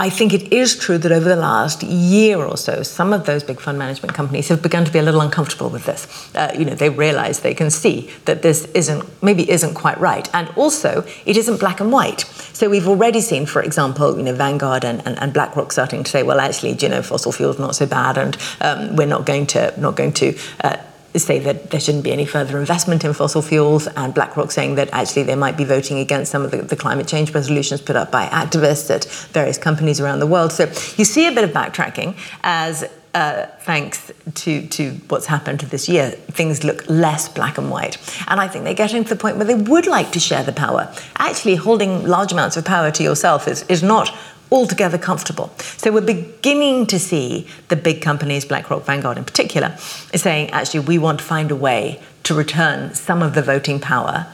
I 0.00 0.08
think 0.08 0.32
it 0.32 0.50
is 0.50 0.78
true 0.78 0.96
that 0.96 1.12
over 1.12 1.28
the 1.28 1.36
last 1.36 1.82
year 1.82 2.38
or 2.38 2.56
so, 2.56 2.82
some 2.82 3.12
of 3.12 3.26
those 3.26 3.44
big 3.44 3.60
fund 3.60 3.78
management 3.78 4.14
companies 4.14 4.48
have 4.48 4.62
begun 4.62 4.86
to 4.86 4.90
be 4.90 4.98
a 4.98 5.02
little 5.02 5.20
uncomfortable 5.20 5.68
with 5.68 5.84
this. 5.84 6.34
Uh, 6.34 6.50
you 6.58 6.64
know, 6.64 6.74
they 6.74 6.88
realize 6.88 7.40
they 7.40 7.52
can 7.52 7.70
see 7.70 8.10
that 8.24 8.40
this 8.40 8.64
isn't 8.72 9.04
maybe 9.22 9.48
isn't 9.50 9.74
quite 9.74 10.00
right, 10.00 10.26
and 10.32 10.48
also 10.56 11.04
it 11.26 11.36
isn't 11.36 11.60
black 11.60 11.80
and 11.80 11.92
white. 11.92 12.20
So 12.54 12.70
we've 12.70 12.88
already 12.88 13.20
seen, 13.20 13.44
for 13.44 13.60
example, 13.60 14.16
you 14.16 14.22
know, 14.22 14.34
Vanguard 14.34 14.86
and, 14.86 15.06
and, 15.06 15.18
and 15.18 15.34
BlackRock 15.34 15.70
starting 15.70 16.02
to 16.02 16.10
say, 16.10 16.22
well, 16.22 16.40
actually, 16.40 16.72
you 16.80 16.88
know, 16.88 17.02
fossil 17.02 17.30
fuels 17.30 17.58
not 17.58 17.74
so 17.74 17.84
bad, 17.84 18.16
and 18.16 18.38
um, 18.62 18.96
we're 18.96 19.06
not 19.06 19.26
going 19.26 19.46
to 19.48 19.78
not 19.78 19.96
going 19.96 20.14
to 20.14 20.34
uh, 20.64 20.78
say 21.18 21.38
that 21.40 21.70
there 21.70 21.80
shouldn't 21.80 22.04
be 22.04 22.12
any 22.12 22.24
further 22.24 22.58
investment 22.58 23.04
in 23.04 23.12
fossil 23.12 23.42
fuels, 23.42 23.86
and 23.88 24.14
BlackRock 24.14 24.50
saying 24.50 24.76
that 24.76 24.90
actually 24.92 25.24
they 25.24 25.34
might 25.34 25.56
be 25.56 25.64
voting 25.64 25.98
against 25.98 26.30
some 26.30 26.42
of 26.42 26.50
the, 26.50 26.58
the, 26.58 26.76
climate 26.76 27.08
change 27.08 27.34
resolutions 27.34 27.80
put 27.80 27.96
up 27.96 28.10
by 28.10 28.26
activists 28.26 28.90
at 28.94 29.04
various 29.32 29.58
companies 29.58 30.00
around 30.00 30.20
the 30.20 30.26
world. 30.26 30.52
So 30.52 30.64
you 30.96 31.04
see 31.04 31.26
a 31.26 31.32
bit 31.32 31.44
of 31.44 31.50
backtracking 31.50 32.16
as. 32.42 32.84
Uh, 33.12 33.46
thanks 33.62 34.12
to, 34.36 34.68
to 34.68 34.92
what's 35.08 35.26
happened 35.26 35.58
this 35.62 35.88
year, 35.88 36.12
things 36.30 36.62
look 36.62 36.88
less 36.88 37.28
black 37.28 37.58
and 37.58 37.68
white. 37.68 37.98
And 38.28 38.40
I 38.40 38.46
think 38.46 38.62
they're 38.62 38.72
getting 38.72 39.02
to 39.02 39.08
the 39.10 39.16
point 39.16 39.36
where 39.36 39.44
they 39.44 39.56
would 39.56 39.88
like 39.88 40.12
to 40.12 40.20
share 40.20 40.44
the 40.44 40.52
power. 40.52 40.94
Actually, 41.16 41.56
holding 41.56 42.06
large 42.06 42.30
amounts 42.30 42.56
of 42.56 42.64
power 42.64 42.92
to 42.92 43.02
yourself 43.02 43.48
is, 43.48 43.64
is 43.64 43.82
not 43.82 44.16
altogether 44.52 44.98
comfortable. 44.98 45.52
So 45.58 45.92
we're 45.92 46.00
beginning 46.00 46.86
to 46.86 46.98
see 46.98 47.46
the 47.68 47.76
big 47.76 48.02
companies, 48.02 48.44
BlackRock, 48.44 48.84
Vanguard 48.84 49.18
in 49.18 49.24
particular, 49.24 49.76
is 50.12 50.22
saying 50.22 50.50
actually 50.50 50.80
we 50.80 50.98
want 50.98 51.20
to 51.20 51.24
find 51.24 51.50
a 51.50 51.56
way 51.56 52.00
to 52.24 52.34
return 52.34 52.94
some 52.94 53.22
of 53.22 53.34
the 53.34 53.42
voting 53.42 53.80
power 53.80 54.26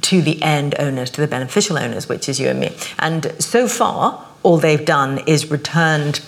to 0.00 0.22
the 0.22 0.42
end 0.42 0.74
owners, 0.78 1.10
to 1.10 1.20
the 1.20 1.26
beneficial 1.26 1.78
owners, 1.78 2.08
which 2.08 2.28
is 2.28 2.38
you 2.38 2.48
and 2.48 2.60
me. 2.60 2.74
And 2.98 3.34
so 3.38 3.68
far, 3.68 4.26
all 4.42 4.58
they've 4.58 4.84
done 4.84 5.18
is 5.26 5.50
returned 5.50 6.20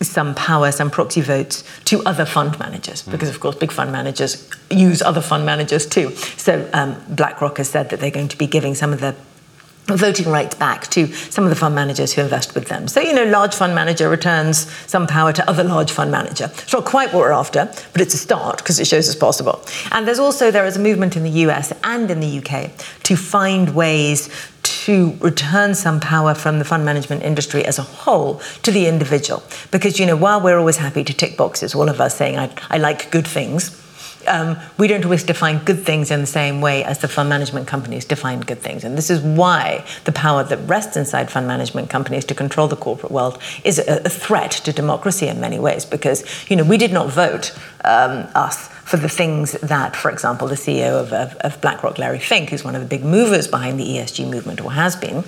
some 0.00 0.34
power, 0.34 0.70
some 0.70 0.90
proxy 0.90 1.20
votes 1.20 1.64
to 1.84 2.02
other 2.04 2.26
fund 2.26 2.58
managers, 2.58 3.02
mm. 3.02 3.12
because 3.12 3.28
of 3.28 3.40
course 3.40 3.56
big 3.56 3.72
fund 3.72 3.90
managers 3.90 4.48
use 4.70 5.00
other 5.00 5.20
fund 5.20 5.46
managers 5.46 5.86
too. 5.86 6.10
So 6.10 6.68
um, 6.72 6.96
BlackRock 7.08 7.58
has 7.58 7.70
said 7.70 7.90
that 7.90 8.00
they're 8.00 8.10
going 8.10 8.28
to 8.28 8.38
be 8.38 8.46
giving 8.46 8.74
some 8.74 8.92
of 8.92 9.00
the 9.00 9.14
voting 9.86 10.28
rights 10.30 10.54
back 10.54 10.88
to 10.88 11.06
some 11.12 11.44
of 11.44 11.50
the 11.50 11.56
fund 11.56 11.74
managers 11.74 12.12
who 12.12 12.22
invest 12.22 12.54
with 12.54 12.68
them. 12.68 12.88
So, 12.88 13.00
you 13.00 13.12
know, 13.12 13.24
large 13.24 13.54
fund 13.54 13.74
manager 13.74 14.08
returns 14.08 14.70
some 14.86 15.06
power 15.06 15.32
to 15.32 15.48
other 15.48 15.64
large 15.64 15.90
fund 15.90 16.10
manager. 16.10 16.50
It's 16.52 16.72
not 16.72 16.84
quite 16.84 17.12
what 17.12 17.20
we're 17.20 17.32
after, 17.32 17.66
but 17.92 18.00
it's 18.00 18.14
a 18.14 18.18
start 18.18 18.58
because 18.58 18.80
it 18.80 18.86
shows 18.86 19.08
it's 19.08 19.16
possible. 19.16 19.62
And 19.92 20.06
there's 20.06 20.18
also, 20.18 20.50
there 20.50 20.66
is 20.66 20.76
a 20.76 20.80
movement 20.80 21.16
in 21.16 21.22
the 21.22 21.30
US 21.30 21.72
and 21.82 22.10
in 22.10 22.20
the 22.20 22.38
UK 22.38 22.70
to 23.04 23.16
find 23.16 23.74
ways 23.74 24.30
to 24.62 25.16
return 25.20 25.74
some 25.74 26.00
power 26.00 26.34
from 26.34 26.58
the 26.58 26.64
fund 26.64 26.84
management 26.84 27.22
industry 27.22 27.64
as 27.64 27.78
a 27.78 27.82
whole 27.82 28.40
to 28.62 28.70
the 28.70 28.86
individual. 28.86 29.42
Because, 29.70 30.00
you 30.00 30.06
know, 30.06 30.16
while 30.16 30.40
we're 30.40 30.58
always 30.58 30.78
happy 30.78 31.04
to 31.04 31.12
tick 31.12 31.36
boxes, 31.36 31.74
all 31.74 31.88
of 31.88 32.00
us 32.00 32.16
saying, 32.16 32.38
I, 32.38 32.50
I 32.70 32.78
like 32.78 33.10
good 33.10 33.26
things, 33.26 33.80
um, 34.26 34.56
we 34.78 34.88
don't 34.88 35.04
always 35.04 35.22
define 35.22 35.58
good 35.64 35.84
things 35.84 36.10
in 36.10 36.20
the 36.20 36.26
same 36.26 36.60
way 36.60 36.84
as 36.84 36.98
the 36.98 37.08
fund 37.08 37.28
management 37.28 37.66
companies 37.66 38.04
define 38.04 38.40
good 38.40 38.58
things. 38.58 38.84
And 38.84 38.96
this 38.96 39.10
is 39.10 39.20
why 39.20 39.84
the 40.04 40.12
power 40.12 40.44
that 40.44 40.58
rests 40.68 40.96
inside 40.96 41.30
fund 41.30 41.46
management 41.46 41.90
companies 41.90 42.24
to 42.26 42.34
control 42.34 42.68
the 42.68 42.76
corporate 42.76 43.12
world 43.12 43.38
is 43.64 43.78
a, 43.78 44.02
a 44.04 44.08
threat 44.08 44.52
to 44.52 44.72
democracy 44.72 45.28
in 45.28 45.40
many 45.40 45.58
ways 45.58 45.84
because, 45.84 46.24
you 46.50 46.56
know, 46.56 46.64
we 46.64 46.76
did 46.76 46.92
not 46.92 47.08
vote, 47.08 47.56
um, 47.84 48.28
us, 48.34 48.70
for 48.84 48.98
the 48.98 49.08
things 49.08 49.52
that, 49.52 49.96
for 49.96 50.10
example, 50.10 50.46
the 50.46 50.54
CEO 50.54 51.00
of, 51.00 51.12
of, 51.12 51.34
of, 51.36 51.60
BlackRock, 51.60 51.98
Larry 51.98 52.18
Fink, 52.18 52.50
who's 52.50 52.62
one 52.62 52.74
of 52.74 52.82
the 52.82 52.86
big 52.86 53.02
movers 53.02 53.48
behind 53.48 53.80
the 53.80 53.84
ESG 53.84 54.30
movement 54.30 54.60
or 54.60 54.72
has 54.72 54.94
been, 54.94 55.24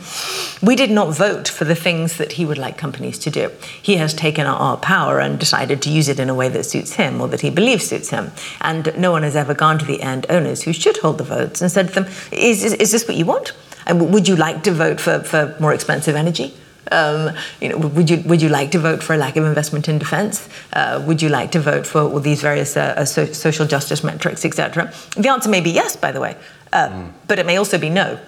we 0.63 0.77
did 0.77 0.91
not 0.91 1.15
vote 1.15 1.49
for 1.49 1.65
the 1.65 1.75
things 1.75 2.19
that 2.19 2.33
he 2.33 2.45
would 2.45 2.59
like 2.59 2.77
companies 2.77 3.19
to 3.21 3.31
do. 3.31 3.51
He 3.81 3.97
has 3.97 4.13
taken 4.13 4.47
our, 4.47 4.77
power 4.77 5.21
and 5.21 5.39
decided 5.39 5.81
to 5.83 5.91
use 5.91 6.09
it 6.09 6.21
in 6.21 6.29
a 6.29 6.35
way 6.35 6.49
that 6.51 6.65
suits 6.65 6.95
him 6.95 7.21
or 7.21 7.29
that 7.29 7.41
he 7.41 7.51
believes 7.51 7.87
suits 7.87 8.11
him. 8.11 8.31
And 8.61 8.93
no 8.99 9.11
one 9.11 9.23
has 9.23 9.35
ever 9.35 9.55
gone 9.55 9.79
to 9.79 9.87
the 9.87 10.03
end 10.03 10.27
owners 10.29 10.63
who 10.63 10.73
should 10.73 10.99
hold 10.99 11.19
the 11.19 11.25
votes 11.25 11.63
and 11.63 11.71
said 11.71 11.89
to 11.89 11.95
them, 11.95 12.07
is, 12.31 12.63
is, 12.63 12.75
is 12.75 12.93
this 12.93 13.09
what 13.09 13.17
you 13.17 13.25
want? 13.25 13.55
And 13.87 14.13
would 14.13 14.29
you 14.29 14.37
like 14.37 14.65
to 14.65 14.73
vote 14.73 15.01
for, 15.01 15.21
for 15.21 15.57
more 15.59 15.73
expensive 15.73 16.15
energy? 16.15 16.53
Um, 16.93 17.37
you 17.61 17.69
know, 17.69 17.79
would 17.79 18.09
you 18.09 18.23
would 18.27 18.41
you 18.41 18.49
like 18.49 18.71
to 18.73 18.79
vote 18.79 19.03
for 19.03 19.15
a 19.15 19.17
lack 19.17 19.37
of 19.37 19.45
investment 19.45 19.89
in 19.89 19.99
defence? 19.99 20.49
Uh, 20.73 21.03
would 21.07 21.21
you 21.21 21.29
like 21.29 21.51
to 21.53 21.61
vote 21.61 21.87
for 21.87 22.01
all 22.01 22.21
these 22.21 22.43
various 22.43 22.77
uh, 22.77 22.95
uh 22.97 23.05
so, 23.05 23.27
social 23.27 23.67
justice 23.67 24.05
metrics, 24.05 24.45
etc.? 24.45 24.93
The 25.17 25.29
answer 25.29 25.51
may 25.51 25.61
be 25.61 25.71
yes, 25.71 25.97
by 25.97 26.13
the 26.13 26.21
way, 26.21 26.37
uh, 26.73 26.89
mm. 26.89 27.13
but 27.27 27.39
it 27.39 27.47
may 27.47 27.57
also 27.57 27.79
be 27.79 27.91
no. 27.91 28.19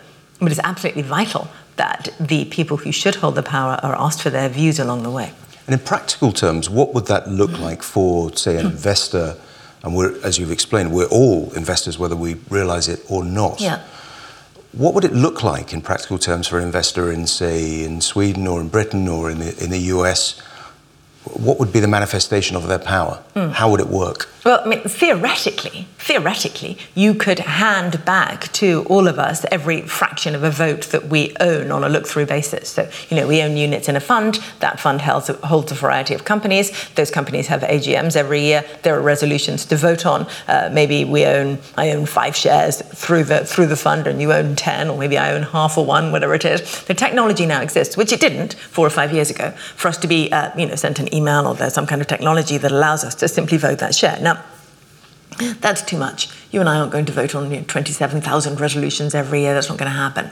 But 0.40 0.50
it's 0.52 0.60
absolutely 0.62 1.02
vital 1.02 1.48
that 1.76 2.08
the 2.20 2.44
people 2.46 2.76
who 2.76 2.92
should 2.92 3.16
hold 3.16 3.34
the 3.34 3.42
power 3.42 3.78
are 3.82 3.96
asked 3.96 4.22
for 4.22 4.30
their 4.30 4.48
views 4.48 4.78
along 4.78 5.02
the 5.02 5.10
way. 5.10 5.32
And 5.66 5.78
in 5.78 5.84
practical 5.84 6.32
terms, 6.32 6.70
what 6.70 6.94
would 6.94 7.06
that 7.06 7.28
look 7.28 7.58
like 7.58 7.82
for, 7.82 8.34
say, 8.36 8.56
an 8.56 8.66
investor? 8.66 9.36
And 9.82 9.94
we're, 9.94 10.18
as 10.24 10.38
you've 10.38 10.50
explained, 10.50 10.92
we're 10.92 11.08
all 11.08 11.52
investors, 11.54 11.98
whether 11.98 12.16
we 12.16 12.34
realise 12.50 12.88
it 12.88 13.04
or 13.08 13.24
not. 13.24 13.60
Yeah. 13.60 13.84
What 14.72 14.92
would 14.94 15.04
it 15.04 15.14
look 15.14 15.42
like 15.42 15.72
in 15.72 15.80
practical 15.80 16.18
terms 16.18 16.46
for 16.46 16.58
an 16.58 16.64
investor 16.64 17.10
in, 17.10 17.26
say, 17.26 17.82
in 17.84 18.02
Sweden 18.02 18.46
or 18.46 18.60
in 18.60 18.68
Britain 18.68 19.08
or 19.08 19.30
in 19.30 19.38
the, 19.38 19.56
in 19.64 19.70
the 19.70 19.78
US? 19.78 20.40
What 21.34 21.58
would 21.58 21.72
be 21.72 21.80
the 21.80 21.88
manifestation 21.88 22.56
of 22.56 22.68
their 22.68 22.78
power? 22.78 23.22
Mm. 23.34 23.52
How 23.52 23.70
would 23.70 23.80
it 23.80 23.88
work? 23.88 24.28
Well, 24.44 24.62
I 24.64 24.68
mean, 24.68 24.80
theoretically, 24.80 25.88
theoretically, 25.98 26.78
you 26.94 27.12
could 27.12 27.40
hand 27.40 28.04
back 28.04 28.50
to 28.54 28.84
all 28.88 29.06
of 29.06 29.18
us 29.18 29.44
every 29.50 29.82
fraction 29.82 30.34
of 30.34 30.42
a 30.42 30.50
vote 30.50 30.84
that 30.84 31.08
we 31.08 31.34
own 31.40 31.70
on 31.70 31.84
a 31.84 31.88
look-through 31.88 32.26
basis. 32.26 32.70
So, 32.70 32.88
you 33.10 33.16
know, 33.16 33.26
we 33.26 33.42
own 33.42 33.56
units 33.56 33.88
in 33.88 33.96
a 33.96 34.00
fund. 34.00 34.40
That 34.60 34.80
fund 34.80 35.02
holds, 35.02 35.28
holds 35.44 35.72
a 35.72 35.74
variety 35.74 36.14
of 36.14 36.24
companies. 36.24 36.88
Those 36.94 37.10
companies 37.10 37.48
have 37.48 37.62
AGMs 37.62 38.16
every 38.16 38.40
year. 38.40 38.64
There 38.82 38.96
are 38.96 39.02
resolutions 39.02 39.66
to 39.66 39.76
vote 39.76 40.06
on. 40.06 40.26
Uh, 40.46 40.70
maybe 40.72 41.04
we 41.04 41.26
own, 41.26 41.58
I 41.76 41.90
own 41.90 42.06
five 42.06 42.34
shares 42.34 42.80
through 42.80 43.24
the 43.24 43.44
through 43.44 43.66
the 43.66 43.76
fund, 43.76 44.06
and 44.06 44.20
you 44.20 44.32
own 44.32 44.56
ten, 44.56 44.88
or 44.88 44.98
maybe 44.98 45.18
I 45.18 45.32
own 45.32 45.42
half 45.42 45.76
or 45.76 45.84
one, 45.84 46.10
whatever 46.12 46.34
it 46.34 46.44
is. 46.44 46.84
The 46.84 46.94
technology 46.94 47.44
now 47.44 47.60
exists, 47.60 47.96
which 47.96 48.12
it 48.12 48.20
didn't 48.20 48.54
four 48.54 48.86
or 48.86 48.90
five 48.90 49.12
years 49.12 49.30
ago, 49.30 49.50
for 49.50 49.88
us 49.88 49.98
to 49.98 50.06
be, 50.06 50.32
uh, 50.32 50.56
you 50.56 50.66
know, 50.66 50.74
sent 50.74 50.98
an 50.98 51.12
email 51.12 51.17
or 51.26 51.54
there's 51.54 51.74
some 51.74 51.86
kind 51.86 52.00
of 52.00 52.06
technology 52.06 52.58
that 52.58 52.70
allows 52.70 53.04
us 53.04 53.14
to 53.16 53.28
simply 53.28 53.58
vote 53.58 53.78
that 53.78 53.94
share. 53.94 54.18
Now, 54.20 54.44
that's 55.60 55.82
too 55.82 55.96
much. 55.96 56.28
You 56.50 56.60
and 56.60 56.68
I 56.68 56.78
aren't 56.78 56.90
going 56.90 57.04
to 57.06 57.12
vote 57.12 57.34
on 57.34 57.50
you 57.50 57.58
know, 57.58 57.64
27,000 57.66 58.60
resolutions 58.60 59.14
every 59.14 59.40
year. 59.40 59.54
That's 59.54 59.68
not 59.68 59.78
going 59.78 59.90
to 59.90 59.96
happen. 59.96 60.30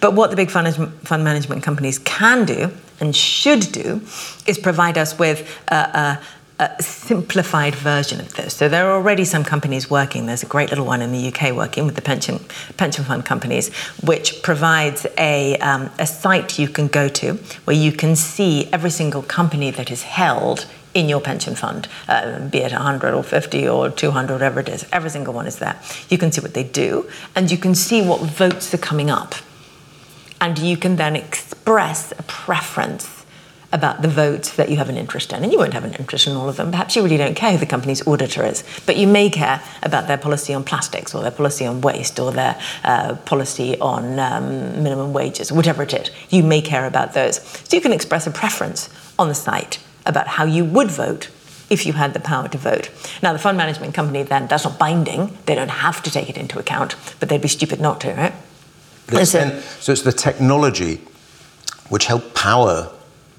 But 0.00 0.14
what 0.14 0.30
the 0.30 0.36
big 0.36 0.50
fund, 0.50 0.74
fund 1.02 1.24
management 1.24 1.62
companies 1.62 1.98
can 1.98 2.44
do 2.44 2.70
and 3.00 3.14
should 3.14 3.72
do 3.72 4.02
is 4.46 4.58
provide 4.58 4.98
us 4.98 5.18
with 5.18 5.48
a, 5.68 5.74
a, 5.74 6.20
a 6.60 6.80
simplified 6.80 7.74
version 7.74 8.20
of 8.20 8.34
this. 8.34 8.54
So 8.54 8.68
there 8.68 8.88
are 8.88 8.94
already 8.94 9.24
some 9.24 9.42
companies 9.42 9.90
working. 9.90 10.26
There's 10.26 10.44
a 10.44 10.46
great 10.46 10.70
little 10.70 10.86
one 10.86 11.02
in 11.02 11.10
the 11.10 11.28
UK 11.28 11.52
working 11.54 11.84
with 11.84 11.96
the 11.96 12.02
pension 12.02 12.38
pension 12.76 13.04
fund 13.04 13.24
companies, 13.24 13.74
which 14.04 14.40
provides 14.42 15.04
a, 15.18 15.56
um, 15.58 15.90
a 15.98 16.06
site 16.06 16.58
you 16.58 16.68
can 16.68 16.86
go 16.86 17.08
to 17.08 17.34
where 17.64 17.76
you 17.76 17.90
can 17.90 18.14
see 18.14 18.68
every 18.72 18.90
single 18.90 19.22
company 19.22 19.72
that 19.72 19.90
is 19.90 20.02
held 20.04 20.66
in 20.94 21.08
your 21.08 21.20
pension 21.20 21.56
fund, 21.56 21.88
uh, 22.06 22.38
be 22.48 22.58
it 22.58 22.70
100 22.70 23.14
or 23.14 23.24
50 23.24 23.68
or 23.68 23.90
200, 23.90 24.32
whatever 24.32 24.60
it 24.60 24.68
is. 24.68 24.86
Every 24.92 25.10
single 25.10 25.34
one 25.34 25.48
is 25.48 25.58
there. 25.58 25.76
You 26.08 26.18
can 26.18 26.30
see 26.30 26.40
what 26.40 26.54
they 26.54 26.62
do, 26.62 27.10
and 27.34 27.50
you 27.50 27.58
can 27.58 27.74
see 27.74 28.00
what 28.00 28.20
votes 28.20 28.72
are 28.72 28.78
coming 28.78 29.10
up. 29.10 29.34
And 30.40 30.56
you 30.56 30.76
can 30.76 30.94
then 30.94 31.16
express 31.16 32.12
a 32.12 32.22
preference 32.22 33.13
about 33.74 34.02
the 34.02 34.08
votes 34.08 34.54
that 34.54 34.70
you 34.70 34.76
have 34.76 34.88
an 34.88 34.96
interest 34.96 35.32
in. 35.32 35.42
And 35.42 35.52
you 35.52 35.58
won't 35.58 35.74
have 35.74 35.84
an 35.84 35.94
interest 35.94 36.28
in 36.28 36.36
all 36.36 36.48
of 36.48 36.56
them. 36.56 36.70
Perhaps 36.70 36.94
you 36.94 37.02
really 37.02 37.16
don't 37.16 37.34
care 37.34 37.50
who 37.52 37.58
the 37.58 37.66
company's 37.66 38.06
auditor 38.06 38.44
is, 38.44 38.62
but 38.86 38.96
you 38.96 39.08
may 39.08 39.28
care 39.28 39.60
about 39.82 40.06
their 40.06 40.16
policy 40.16 40.54
on 40.54 40.62
plastics 40.62 41.12
or 41.12 41.22
their 41.22 41.32
policy 41.32 41.66
on 41.66 41.80
waste 41.80 42.20
or 42.20 42.30
their 42.30 42.58
uh, 42.84 43.16
policy 43.26 43.78
on 43.80 44.18
um, 44.20 44.82
minimum 44.82 45.12
wages, 45.12 45.50
whatever 45.50 45.82
it 45.82 45.92
is. 45.92 46.10
You 46.30 46.44
may 46.44 46.62
care 46.62 46.86
about 46.86 47.14
those. 47.14 47.42
So 47.42 47.76
you 47.76 47.82
can 47.82 47.92
express 47.92 48.28
a 48.28 48.30
preference 48.30 48.88
on 49.18 49.26
the 49.26 49.34
site 49.34 49.80
about 50.06 50.28
how 50.28 50.44
you 50.44 50.64
would 50.64 50.90
vote 50.90 51.30
if 51.68 51.84
you 51.84 51.94
had 51.94 52.14
the 52.14 52.20
power 52.20 52.46
to 52.46 52.58
vote. 52.58 52.90
Now, 53.22 53.32
the 53.32 53.40
fund 53.40 53.56
management 53.56 53.92
company 53.92 54.22
then, 54.22 54.46
that's 54.46 54.64
not 54.64 54.78
binding. 54.78 55.36
They 55.46 55.56
don't 55.56 55.68
have 55.68 56.00
to 56.04 56.10
take 56.12 56.30
it 56.30 56.38
into 56.38 56.60
account, 56.60 56.94
but 57.18 57.28
they'd 57.28 57.42
be 57.42 57.48
stupid 57.48 57.80
not 57.80 58.00
to, 58.02 58.14
right? 58.14 58.34
It's 59.08 59.32
so, 59.32 59.60
so 59.80 59.92
it's 59.92 60.02
the 60.02 60.12
technology 60.12 61.00
which 61.88 62.04
helped 62.04 62.34
power 62.34 62.92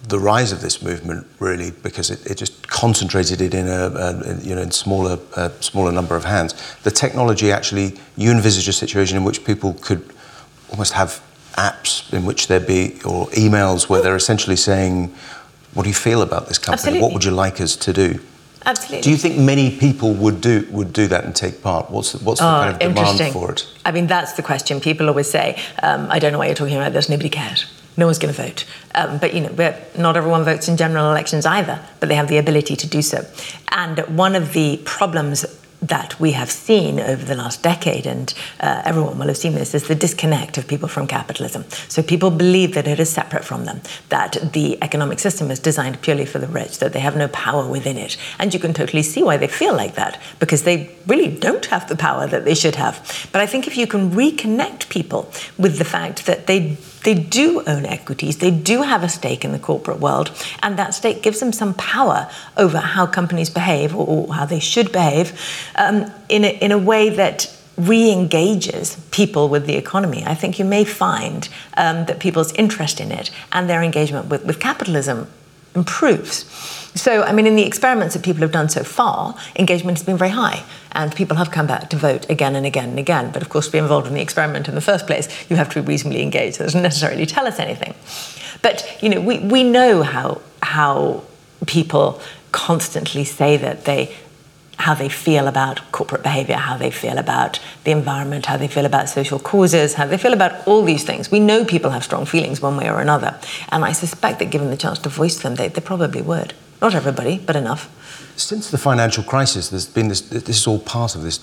the 0.08 0.20
rise 0.20 0.52
of 0.52 0.62
this 0.62 0.82
movement, 0.82 1.26
really, 1.40 1.72
because 1.72 2.10
it, 2.12 2.26
it 2.26 2.36
just 2.36 2.68
concentrated 2.68 3.42
it 3.42 3.54
in 3.54 3.68
a, 3.68 3.88
a 3.88 4.40
you 4.42 4.56
know 4.56 4.62
in 4.62 4.72
smaller 4.72 5.20
a 5.36 5.52
smaller 5.62 5.92
number 5.92 6.16
of 6.16 6.26
hands. 6.26 6.54
The 6.84 6.92
technology 6.92 7.52
actually, 7.52 8.00
you 8.16 8.32
envisage 8.32 8.68
a 8.68 8.74
situation 8.74 9.18
in 9.18 9.24
which 9.24 9.44
people 9.44 9.74
could 9.82 10.14
almost 10.70 10.94
have 10.94 11.22
apps 11.54 12.12
in 12.14 12.26
which 12.26 12.48
there 12.48 12.60
be 12.60 13.00
or 13.06 13.28
emails 13.28 13.88
where 13.88 14.02
they're 14.02 14.16
essentially 14.16 14.58
saying 14.58 15.14
what 15.74 15.84
do 15.84 15.90
you 15.90 15.96
feel 15.96 16.22
about 16.22 16.48
this 16.48 16.58
company? 16.58 16.74
Absolutely. 16.74 17.02
What 17.02 17.14
would 17.14 17.24
you 17.24 17.32
like 17.32 17.60
us 17.60 17.76
to 17.76 17.94
do? 17.94 18.20
Absolutely. 18.66 19.02
Do 19.02 19.12
you 19.12 19.18
think 19.18 19.38
many 19.38 19.78
people 19.78 20.14
would 20.14 20.42
do 20.42 20.68
would 20.72 20.92
do 20.92 21.08
that 21.08 21.24
and 21.24 21.36
take 21.36 21.62
part? 21.62 21.92
What's 21.92 22.14
the, 22.14 22.24
what's 22.24 22.40
the 22.40 22.48
oh, 22.48 22.50
kind 22.50 22.74
of 22.74 22.80
demand 22.80 23.34
for 23.34 23.52
it? 23.52 23.68
I 23.86 23.92
mean, 23.92 24.08
that's 24.08 24.34
the 24.34 24.42
question. 24.42 24.80
People 24.80 25.08
always 25.08 25.30
say, 25.30 25.62
um, 25.84 26.08
"I 26.10 26.18
don't 26.18 26.32
know 26.32 26.40
why 26.40 26.48
you're 26.48 26.56
talking 26.56 26.76
about 26.76 26.94
this. 26.94 27.08
Nobody 27.08 27.30
cares. 27.30 27.66
No 27.98 28.06
one's 28.06 28.20
going 28.20 28.34
to 28.34 28.42
vote." 28.42 28.66
Um, 28.94 29.18
but 29.18 29.34
you 29.34 29.42
know, 29.42 29.54
but 29.56 29.98
not 29.98 30.18
everyone 30.18 30.44
votes 30.44 30.68
in 30.68 30.78
general 30.78 31.10
elections 31.12 31.46
either. 31.46 31.80
But 32.00 32.10
they 32.10 32.16
have 32.16 32.28
the 32.28 32.38
ability 32.38 32.76
to 32.76 32.88
do 32.88 33.02
so. 33.02 33.26
And 33.72 34.00
one 34.18 34.36
of 34.36 34.54
the 34.54 34.82
problems 34.86 35.46
that 35.82 36.20
we 36.20 36.32
have 36.32 36.50
seen 36.50 37.00
over 37.00 37.24
the 37.26 37.36
last 37.36 37.62
decade, 37.62 38.08
and 38.08 38.34
uh, 38.60 38.82
everyone 38.86 39.20
will 39.20 39.28
have 39.28 39.38
seen 39.38 39.54
this, 39.54 39.76
is 39.76 39.88
the 39.88 39.94
disconnect 39.94 40.58
of 40.58 40.68
people 40.68 40.88
from 40.88 41.06
capitalism. 41.06 41.64
So 41.90 42.02
people 42.02 42.32
believe 42.32 42.74
that 42.74 42.88
it 42.88 43.00
is 43.00 43.10
separate 43.10 43.46
from 43.46 43.66
them, 43.66 43.82
that 44.10 44.38
the 44.54 44.82
economic 44.82 45.20
system 45.20 45.52
is 45.52 45.60
designed 45.60 46.02
purely 46.02 46.26
for 46.26 46.40
the 46.40 46.48
rich, 46.48 46.80
that 46.80 46.94
they 46.94 47.02
have 47.02 47.16
no 47.16 47.28
power 47.28 47.68
within 47.70 47.98
it. 47.98 48.18
And 48.40 48.54
you 48.54 48.60
can 48.60 48.74
totally 48.74 49.04
see 49.04 49.22
why 49.22 49.38
they 49.38 49.48
feel 49.48 49.76
like 49.76 49.96
that, 49.96 50.20
because 50.40 50.64
they 50.64 50.96
really 51.06 51.36
don't 51.36 51.66
have 51.68 51.88
the 51.88 51.98
power 51.98 52.26
that 52.26 52.46
they 52.46 52.56
should 52.56 52.76
have. 52.76 53.30
But 53.32 53.42
I 53.42 53.46
think 53.46 53.68
if 53.68 53.78
you 53.78 53.86
can 53.86 54.12
reconnect 54.12 54.90
people 54.90 55.32
with 55.58 55.78
the 55.78 55.86
fact 55.86 56.26
that 56.26 56.48
they 56.48 56.78
they 57.06 57.14
do 57.14 57.64
own 57.66 57.86
equities, 57.86 58.40
they 58.40 58.52
do 58.52 58.82
have 58.82 59.04
a 59.04 59.10
stake 59.10 59.46
in 59.46 59.52
the 59.52 59.60
corporate 59.60 60.00
world, 60.00 60.32
and 60.62 60.78
that 60.78 60.94
stake 60.94 61.22
gives 61.22 61.40
them 61.40 61.54
some 61.54 61.74
power 61.76 62.30
over 62.58 62.80
how 62.80 63.06
companies 63.06 63.50
behave 63.50 63.96
or, 63.96 64.06
or 64.06 64.34
how 64.34 64.46
they 64.46 64.60
should 64.60 64.92
behave 64.92 65.40
um, 65.76 66.12
in, 66.28 66.44
a, 66.44 66.58
in 66.60 66.72
a 66.72 66.78
way 66.78 67.10
that 67.10 67.52
re 67.78 68.12
engages 68.12 68.96
people 69.12 69.50
with 69.50 69.66
the 69.68 69.76
economy. 69.76 70.24
I 70.26 70.34
think 70.34 70.60
you 70.60 70.66
may 70.66 70.84
find 70.84 71.48
um, 71.78 72.06
that 72.06 72.20
people's 72.20 72.54
interest 72.54 73.00
in 73.00 73.12
it 73.12 73.32
and 73.52 73.70
their 73.70 73.84
engagement 73.84 74.28
with, 74.28 74.46
with 74.46 74.60
capitalism 74.60 75.28
improves. 75.76 76.46
So, 76.96 77.24
I 77.24 77.34
mean, 77.34 77.46
in 77.46 77.56
the 77.58 77.64
experiments 77.64 78.16
that 78.16 78.24
people 78.24 78.42
have 78.42 78.54
done 78.54 78.70
so 78.70 78.84
far, 78.84 79.36
engagement 79.58 79.98
has 79.98 80.06
been 80.06 80.18
very 80.18 80.32
high, 80.32 80.64
and 80.96 81.14
people 81.16 81.38
have 81.38 81.52
come 81.52 81.68
back 81.68 81.90
to 81.90 81.98
vote 81.98 82.28
again 82.30 82.56
and 82.56 82.66
again 82.66 82.90
and 82.90 83.00
again. 83.00 83.32
But 83.32 83.42
of 83.42 83.50
course, 83.50 83.68
to 83.68 83.72
be 83.72 83.78
involved 83.78 84.08
in 84.08 84.14
the 84.14 84.22
experiment 84.22 84.68
in 84.68 84.76
the 84.76 84.82
first 84.82 85.06
place, 85.06 85.28
you 85.50 85.58
have 85.58 85.70
to 85.74 85.82
be 85.82 85.88
reasonably 85.88 86.24
engaged. 86.24 86.58
That 86.58 86.64
doesn't 86.64 86.82
necessarily 86.82 87.26
tell 87.26 87.46
us 87.46 87.60
anything. 87.60 87.94
But, 88.62 88.98
you 89.02 89.10
know, 89.10 89.22
we, 89.22 89.40
we 89.40 89.64
know 89.64 90.02
how, 90.02 90.42
how 90.64 91.24
people 91.68 92.22
constantly 92.52 93.26
say 93.26 93.58
that 93.58 93.86
they 93.86 94.16
how 94.78 94.94
they 94.94 95.08
feel 95.08 95.48
about 95.48 95.82
corporate 95.92 96.22
behavior, 96.22 96.58
how 96.58 96.78
they 96.78 96.92
feel 96.92 97.18
about 97.18 97.60
the 97.86 97.92
environment, 97.92 98.46
how 98.46 98.58
they 98.58 98.68
feel 98.68 98.86
about 98.86 99.08
social 99.08 99.40
causes, 99.40 99.94
how 99.94 100.06
they 100.06 100.18
feel 100.18 100.34
about 100.34 100.68
all 100.68 100.84
these 100.84 101.04
things. 101.04 101.32
We 101.32 101.40
know 101.40 101.64
people 101.64 101.92
have 101.92 102.04
strong 102.04 102.26
feelings 102.26 102.62
one 102.62 102.76
way 102.76 102.90
or 102.90 103.00
another. 103.00 103.40
And 103.70 103.86
I 103.86 103.94
suspect 103.94 104.40
that 104.40 104.52
given 104.52 104.70
the 104.70 104.78
chance 104.78 105.00
to 105.00 105.10
voice 105.10 105.38
them, 105.38 105.56
they, 105.56 105.70
they 105.70 105.82
probably 105.82 106.22
would. 106.22 106.54
Not 106.82 106.94
everybody, 106.94 107.38
but 107.38 107.56
enough. 107.56 107.90
Since 108.38 108.70
the 108.70 108.78
financial 108.78 109.24
crisis, 109.24 109.70
there's 109.70 109.88
been 109.88 110.10
this, 110.10 110.22
this 110.22 110.50
is 110.50 110.68
all 110.68 110.80
part 110.80 111.16
of 111.16 111.24
this 111.24 111.40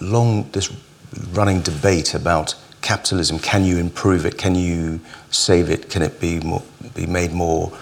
long, 0.00 0.50
this 0.50 0.72
running 1.32 1.60
debate 1.60 2.14
about 2.14 2.54
capitalism. 2.82 3.38
Can 3.38 3.64
you 3.64 3.78
improve 3.78 4.26
it? 4.26 4.36
Can 4.36 4.54
you 4.54 5.00
save 5.30 5.70
it? 5.70 5.90
Can 5.90 6.02
it 6.02 6.20
be 6.20 6.40
more, 6.40 6.62
be 6.94 7.06
made 7.06 7.32
more, 7.32 7.72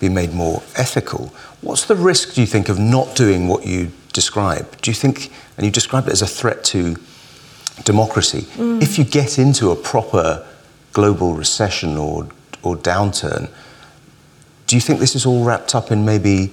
be 0.00 0.08
made 0.08 0.32
more 0.32 0.62
ethical? 0.76 1.32
What's 1.60 1.84
the 1.84 1.96
risk, 1.96 2.34
do 2.34 2.40
you 2.40 2.46
think, 2.46 2.68
of 2.68 2.78
not 2.78 3.14
doing 3.16 3.48
what 3.48 3.66
you 3.66 3.90
describe? 4.12 4.80
Do 4.80 4.90
you 4.90 4.94
think, 4.94 5.32
and 5.56 5.66
you 5.66 5.72
describe 5.72 6.06
it 6.06 6.12
as 6.12 6.22
a 6.22 6.26
threat 6.26 6.64
to 6.64 6.96
democracy, 7.84 8.42
mm. 8.56 8.82
if 8.82 8.98
you 8.98 9.04
get 9.04 9.38
into 9.38 9.70
a 9.70 9.76
proper 9.76 10.46
global 10.92 11.34
recession 11.34 11.96
or, 11.96 12.28
or 12.62 12.76
downturn, 12.76 13.50
do 14.66 14.76
you 14.76 14.80
think 14.80 15.00
this 15.00 15.14
is 15.14 15.26
all 15.26 15.44
wrapped 15.44 15.74
up 15.74 15.90
in 15.90 16.04
maybe 16.04 16.52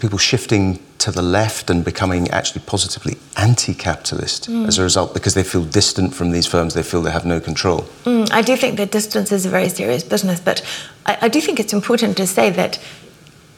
people 0.00 0.18
shifting 0.18 0.78
to 0.98 1.10
the 1.10 1.22
left 1.22 1.70
and 1.70 1.84
becoming 1.84 2.28
actually 2.30 2.62
positively 2.66 3.16
anti 3.36 3.74
capitalist 3.74 4.50
mm. 4.50 4.66
as 4.66 4.78
a 4.78 4.82
result 4.82 5.14
because 5.14 5.34
they 5.34 5.42
feel 5.42 5.64
distant 5.64 6.14
from 6.14 6.30
these 6.30 6.46
firms, 6.46 6.74
they 6.74 6.82
feel 6.82 7.02
they 7.02 7.10
have 7.10 7.24
no 7.24 7.40
control? 7.40 7.80
Mm, 8.04 8.30
I 8.32 8.42
do 8.42 8.56
think 8.56 8.76
that 8.76 8.90
distance 8.90 9.32
is 9.32 9.46
a 9.46 9.50
very 9.50 9.68
serious 9.68 10.02
business, 10.02 10.40
but 10.40 10.62
I, 11.06 11.18
I 11.22 11.28
do 11.28 11.40
think 11.40 11.58
it's 11.58 11.72
important 11.72 12.16
to 12.18 12.26
say 12.26 12.50
that 12.50 12.78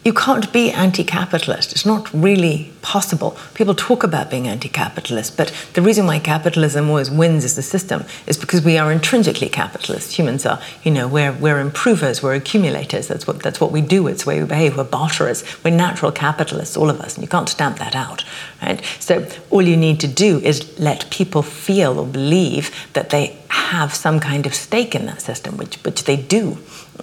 you 0.05 0.13
can't 0.13 0.53
be 0.53 0.71
anti 0.73 1.05
capitalist. 1.05 1.73
It's 1.73 1.87
not 1.87 2.13
really 2.13 2.73
possible. 2.83 3.37
People 3.55 3.75
talk 3.75 4.03
about 4.03 4.31
being 4.31 4.49
anti 4.49 4.69
capitalist, 4.69 5.37
but 5.37 5.55
the 5.75 5.83
reason 5.83 6.07
why 6.07 6.19
capitalism 6.19 6.89
always 6.89 7.11
wins 7.11 7.45
as 7.45 7.57
a 7.57 7.63
system 7.63 8.05
is 8.27 8.37
because 8.37 8.65
we 8.65 8.79
are 8.79 8.91
intrinsically 8.91 9.49
capitalist. 9.49 10.19
Humans 10.19 10.45
are, 10.45 10.61
you 10.83 10.91
know, 10.91 11.07
we're, 11.07 11.33
we're 11.33 11.61
improvers, 11.61 12.23
we're 12.23 12.35
accumulators. 12.35 13.07
That's 13.07 13.27
what, 13.27 13.43
that's 13.43 13.61
what 13.61 13.71
we 13.71 13.81
do, 13.81 14.09
it's 14.09 14.25
the 14.25 14.31
way 14.31 14.41
we 14.41 14.47
behave. 14.47 14.77
We're 14.77 14.85
barterers, 14.85 15.45
we're 15.63 15.77
natural 15.77 16.11
capitalists, 16.11 16.77
all 16.77 16.91
of 16.91 17.01
us, 17.01 17.15
and 17.15 17.23
you 17.23 17.29
can't 17.29 17.49
stamp 17.49 17.79
that 17.79 17.95
out, 17.95 18.25
right? 18.61 18.85
So 18.99 19.29
all 19.51 19.63
you 19.63 19.77
need 19.77 20.01
to 20.01 20.09
do 20.09 20.41
is 20.41 20.79
let 20.81 21.09
people 21.11 21.43
feel 21.43 22.01
or 22.01 22.07
believe 22.07 22.71
that 22.95 23.11
they 23.11 23.39
have 23.53 23.95
some 23.95 24.19
kind 24.19 24.47
of 24.47 24.55
stake 24.55 24.95
in 24.95 25.05
that 25.07 25.21
system, 25.21 25.59
which, 25.59 25.77
which 25.85 26.05
they 26.05 26.17
do. 26.17 26.57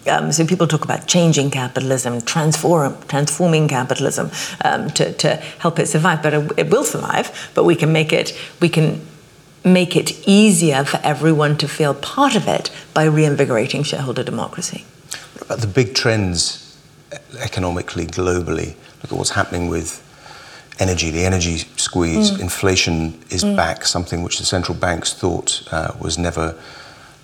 Um, 0.07 0.31
so 0.31 0.45
people 0.45 0.65
talk 0.65 0.83
about 0.83 1.07
changing 1.07 1.51
capitalism, 1.51 2.21
transform, 2.21 2.97
transforming 3.07 3.67
capitalism 3.67 4.31
um, 4.65 4.89
to, 4.91 5.13
to 5.13 5.35
help 5.59 5.77
it 5.77 5.87
survive. 5.87 6.23
But 6.23 6.33
it, 6.33 6.51
it 6.57 6.69
will 6.71 6.83
survive. 6.83 7.51
But 7.53 7.65
we 7.65 7.75
can 7.75 7.93
make 7.93 8.11
it. 8.11 8.35
We 8.59 8.69
can 8.69 9.05
make 9.63 9.95
it 9.95 10.27
easier 10.27 10.83
for 10.83 10.99
everyone 11.03 11.55
to 11.57 11.67
feel 11.67 11.93
part 11.93 12.35
of 12.35 12.47
it 12.47 12.71
by 12.95 13.03
reinvigorating 13.03 13.83
shareholder 13.83 14.23
democracy. 14.23 14.85
What 15.33 15.43
about 15.43 15.59
the 15.59 15.67
big 15.67 15.93
trends 15.93 16.77
economically, 17.39 18.07
globally? 18.07 18.75
Look 19.03 19.11
at 19.11 19.17
what's 19.19 19.31
happening 19.31 19.69
with 19.69 20.03
energy, 20.79 21.11
the 21.11 21.25
energy 21.25 21.57
squeeze. 21.77 22.31
Mm. 22.31 22.41
Inflation 22.41 23.19
is 23.29 23.43
mm. 23.43 23.55
back, 23.55 23.85
something 23.85 24.23
which 24.23 24.39
the 24.39 24.45
central 24.45 24.77
banks 24.77 25.13
thought 25.13 25.63
uh, 25.71 25.93
was 25.99 26.17
never 26.17 26.55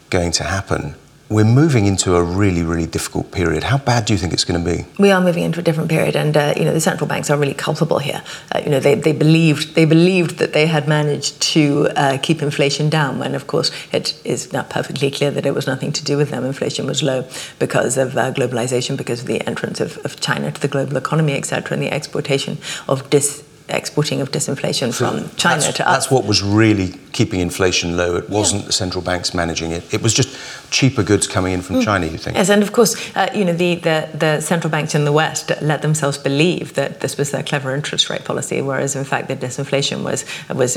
going 0.09 0.31
to 0.33 0.43
happen 0.43 0.95
we're 1.27 1.43
moving 1.43 1.87
into 1.87 2.15
a 2.15 2.23
really, 2.23 2.61
really 2.61 2.85
difficult 2.85 3.31
period. 3.31 3.63
How 3.63 3.79
bad 3.79 4.05
do 4.05 4.13
you 4.13 4.19
think 4.19 4.31
it's 4.31 4.43
going 4.43 4.63
to 4.63 4.75
be? 4.75 4.85
We 4.99 5.09
are 5.09 5.19
moving 5.19 5.43
into 5.43 5.59
a 5.59 5.63
different 5.63 5.89
period, 5.89 6.15
and 6.15 6.37
uh, 6.37 6.53
you 6.55 6.65
know 6.65 6.73
the 6.73 6.79
central 6.79 7.07
banks 7.07 7.31
are 7.31 7.37
really 7.37 7.55
culpable 7.55 7.97
here. 7.97 8.21
Uh, 8.51 8.61
you 8.63 8.69
know 8.69 8.79
they, 8.79 8.93
they 8.93 9.11
believed 9.11 9.73
they 9.73 9.85
believed 9.85 10.37
that 10.37 10.53
they 10.53 10.67
had 10.67 10.87
managed 10.87 11.41
to 11.53 11.87
uh, 11.95 12.19
keep 12.21 12.43
inflation 12.43 12.89
down, 12.89 13.17
when 13.17 13.33
of 13.33 13.47
course 13.47 13.71
it 13.91 14.19
is 14.23 14.53
now 14.53 14.63
perfectly 14.63 15.09
clear 15.09 15.31
that 15.31 15.47
it 15.47 15.55
was 15.55 15.65
nothing 15.65 15.91
to 15.93 16.03
do 16.03 16.15
with 16.15 16.29
them. 16.29 16.45
Inflation 16.45 16.85
was 16.85 17.01
low 17.01 17.27
because 17.57 17.97
of 17.97 18.15
uh, 18.15 18.31
globalization, 18.31 18.95
because 18.95 19.21
of 19.21 19.27
the 19.27 19.41
entrance 19.47 19.79
of, 19.79 19.97
of 20.05 20.19
China 20.19 20.51
to 20.51 20.61
the 20.61 20.67
global 20.67 20.95
economy, 20.95 21.33
etc., 21.33 21.73
and 21.73 21.81
the 21.81 21.91
exportation 21.91 22.59
of 22.87 23.09
dis 23.09 23.43
exporting 23.69 24.21
of 24.21 24.31
disinflation 24.31 24.93
so 24.93 25.11
from 25.11 25.29
China 25.35 25.61
to 25.71 25.87
us. 25.87 25.95
That's 25.95 26.11
what 26.11 26.25
was 26.25 26.43
really 26.43 26.93
keeping 27.15 27.39
inflation 27.39 27.95
low. 27.95 28.17
It 28.17 28.29
wasn't 28.29 28.63
yeah. 28.63 28.67
the 28.67 28.73
central 28.73 29.01
banks 29.01 29.33
managing 29.33 29.71
it. 29.71 29.91
It 29.93 30.01
was 30.03 30.13
just 30.13 30.37
cheaper 30.69 31.01
goods 31.01 31.27
coming 31.27 31.53
in 31.53 31.61
from 31.61 31.77
mm. 31.77 31.83
China, 31.83 32.05
you 32.07 32.17
think? 32.17 32.35
Yes, 32.35 32.49
and 32.49 32.61
of 32.61 32.73
course, 32.73 32.93
uh, 33.15 33.29
you 33.33 33.45
know, 33.45 33.53
the, 33.53 33.75
the, 33.75 34.09
the, 34.13 34.41
central 34.41 34.69
banks 34.69 34.93
in 34.93 35.05
the 35.05 35.13
West 35.13 35.49
let 35.61 35.81
themselves 35.81 36.17
believe 36.17 36.73
that 36.73 36.99
this 36.99 37.17
was 37.17 37.31
their 37.31 37.41
clever 37.41 37.73
interest 37.73 38.09
rate 38.09 38.25
policy, 38.25 38.61
whereas 38.61 38.97
in 38.97 39.05
fact 39.05 39.29
the 39.29 39.35
disinflation 39.37 40.03
was, 40.03 40.25
was 40.53 40.75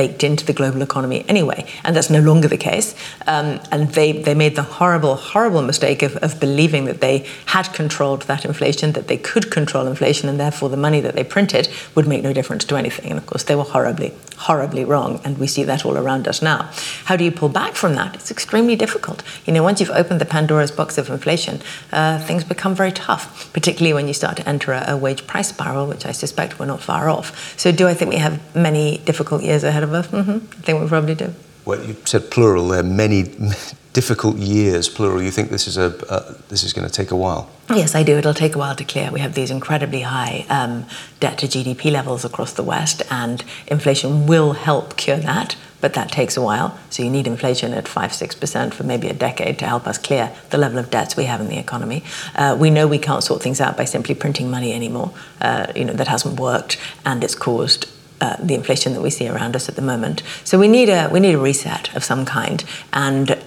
baked 0.00 0.22
into 0.22 0.46
the 0.46 0.52
global 0.52 0.80
economy 0.80 1.24
anyway. 1.28 1.66
And 1.82 1.96
that's 1.96 2.08
no 2.08 2.20
longer 2.20 2.46
the 2.46 2.56
case. 2.56 2.94
Um, 3.26 3.60
and 3.72 3.88
they, 3.90 4.12
they 4.12 4.34
made 4.34 4.54
the 4.54 4.62
horrible, 4.62 5.16
horrible 5.16 5.62
mistake 5.62 6.02
of, 6.02 6.16
of 6.18 6.38
believing 6.38 6.84
that 6.84 7.00
they 7.00 7.26
had 7.46 7.72
controlled 7.72 8.22
that 8.22 8.44
inflation, 8.44 8.92
that 8.92 9.08
they 9.08 9.18
could 9.18 9.50
control 9.50 9.88
inflation, 9.88 10.28
and 10.28 10.38
therefore 10.38 10.68
the 10.68 10.76
money 10.76 11.00
that 11.00 11.16
they 11.16 11.24
printed 11.24 11.68
would 11.96 12.06
make 12.06 12.22
no 12.22 12.32
difference 12.32 12.64
to 12.66 12.76
anything. 12.76 13.10
And 13.10 13.18
of 13.18 13.26
course, 13.26 13.42
they 13.42 13.56
were 13.56 13.64
horribly, 13.64 14.14
horribly 14.36 14.84
wrong. 14.84 15.20
And 15.24 15.38
we 15.38 15.48
see 15.48 15.64
that 15.64 15.79
all 15.84 15.96
around 15.96 16.28
us 16.28 16.42
now. 16.42 16.70
How 17.04 17.16
do 17.16 17.24
you 17.24 17.30
pull 17.30 17.48
back 17.48 17.74
from 17.74 17.94
that? 17.94 18.14
It's 18.14 18.30
extremely 18.30 18.76
difficult. 18.76 19.22
You 19.46 19.52
know, 19.52 19.62
once 19.62 19.80
you've 19.80 19.90
opened 19.90 20.20
the 20.20 20.24
Pandora's 20.26 20.70
box 20.70 20.98
of 20.98 21.08
inflation, 21.10 21.60
uh, 21.92 22.18
things 22.18 22.44
become 22.44 22.74
very 22.74 22.92
tough, 22.92 23.52
particularly 23.52 23.94
when 23.94 24.08
you 24.08 24.14
start 24.14 24.36
to 24.38 24.48
enter 24.48 24.72
a, 24.72 24.84
a, 24.88 24.96
wage 24.96 25.26
price 25.26 25.48
spiral, 25.48 25.86
which 25.86 26.06
I 26.06 26.12
suspect 26.12 26.58
we're 26.58 26.66
not 26.66 26.80
far 26.80 27.08
off. 27.08 27.58
So, 27.58 27.72
do 27.72 27.88
I 27.88 27.94
think 27.94 28.12
we 28.12 28.18
have 28.18 28.54
many 28.54 28.98
difficult 28.98 29.42
years 29.42 29.64
ahead 29.64 29.82
of 29.82 29.92
us? 29.92 30.06
Mm-hmm. 30.08 30.30
I 30.30 30.62
think 30.62 30.80
we 30.80 30.88
probably 30.88 31.14
do. 31.14 31.34
Well, 31.64 31.84
you 31.84 31.96
said 32.04 32.30
plural 32.30 32.68
there, 32.68 32.82
many 32.82 33.22
difficult 33.92 34.36
years, 34.38 34.88
plural. 34.88 35.22
You 35.22 35.30
think 35.30 35.50
this 35.50 35.66
is 35.66 35.76
a 35.76 35.88
uh, 36.12 36.34
this 36.48 36.62
is 36.62 36.72
going 36.72 36.88
to 36.88 36.92
take 36.92 37.10
a 37.10 37.16
while? 37.16 37.50
Yes, 37.68 37.94
I 37.94 38.02
do. 38.02 38.16
It'll 38.16 38.34
take 38.34 38.54
a 38.54 38.58
while 38.58 38.74
to 38.76 38.84
clear. 38.84 39.10
We 39.10 39.20
have 39.20 39.34
these 39.34 39.50
incredibly 39.50 40.02
high 40.02 40.46
um, 40.48 40.86
debt 41.20 41.38
to 41.38 41.46
GDP 41.46 41.92
levels 41.92 42.24
across 42.24 42.52
the 42.52 42.62
West, 42.62 43.02
and 43.10 43.44
inflation 43.66 44.26
will 44.26 44.52
help 44.52 44.96
cure 44.96 45.18
that. 45.18 45.56
But 45.80 45.94
that 45.94 46.10
takes 46.12 46.36
a 46.36 46.42
while. 46.42 46.78
So 46.90 47.02
you 47.02 47.10
need 47.10 47.26
inflation 47.26 47.72
at 47.72 47.88
five, 47.88 48.12
six 48.12 48.34
percent 48.34 48.74
for 48.74 48.84
maybe 48.84 49.08
a 49.08 49.14
decade 49.14 49.58
to 49.60 49.66
help 49.66 49.86
us 49.86 49.98
clear 49.98 50.32
the 50.50 50.58
level 50.58 50.78
of 50.78 50.90
debts 50.90 51.16
we 51.16 51.24
have 51.24 51.40
in 51.40 51.48
the 51.48 51.58
economy. 51.58 52.02
Uh, 52.34 52.56
we 52.58 52.70
know 52.70 52.86
we 52.86 52.98
can't 52.98 53.24
sort 53.24 53.42
things 53.42 53.60
out 53.60 53.76
by 53.76 53.84
simply 53.84 54.14
printing 54.14 54.50
money 54.50 54.72
anymore. 54.72 55.12
Uh, 55.40 55.66
you 55.74 55.84
know 55.84 55.92
that 55.94 56.08
hasn't 56.08 56.38
worked, 56.38 56.76
and 57.04 57.24
it's 57.24 57.34
caused 57.34 57.88
uh, 58.20 58.36
the 58.42 58.54
inflation 58.54 58.92
that 58.92 59.00
we 59.00 59.10
see 59.10 59.28
around 59.28 59.56
us 59.56 59.68
at 59.68 59.76
the 59.76 59.82
moment. 59.82 60.22
So 60.44 60.58
we 60.58 60.68
need 60.68 60.88
a 60.88 61.08
we 61.08 61.20
need 61.20 61.34
a 61.34 61.38
reset 61.38 61.94
of 61.96 62.04
some 62.04 62.24
kind, 62.24 62.64
and 62.92 63.38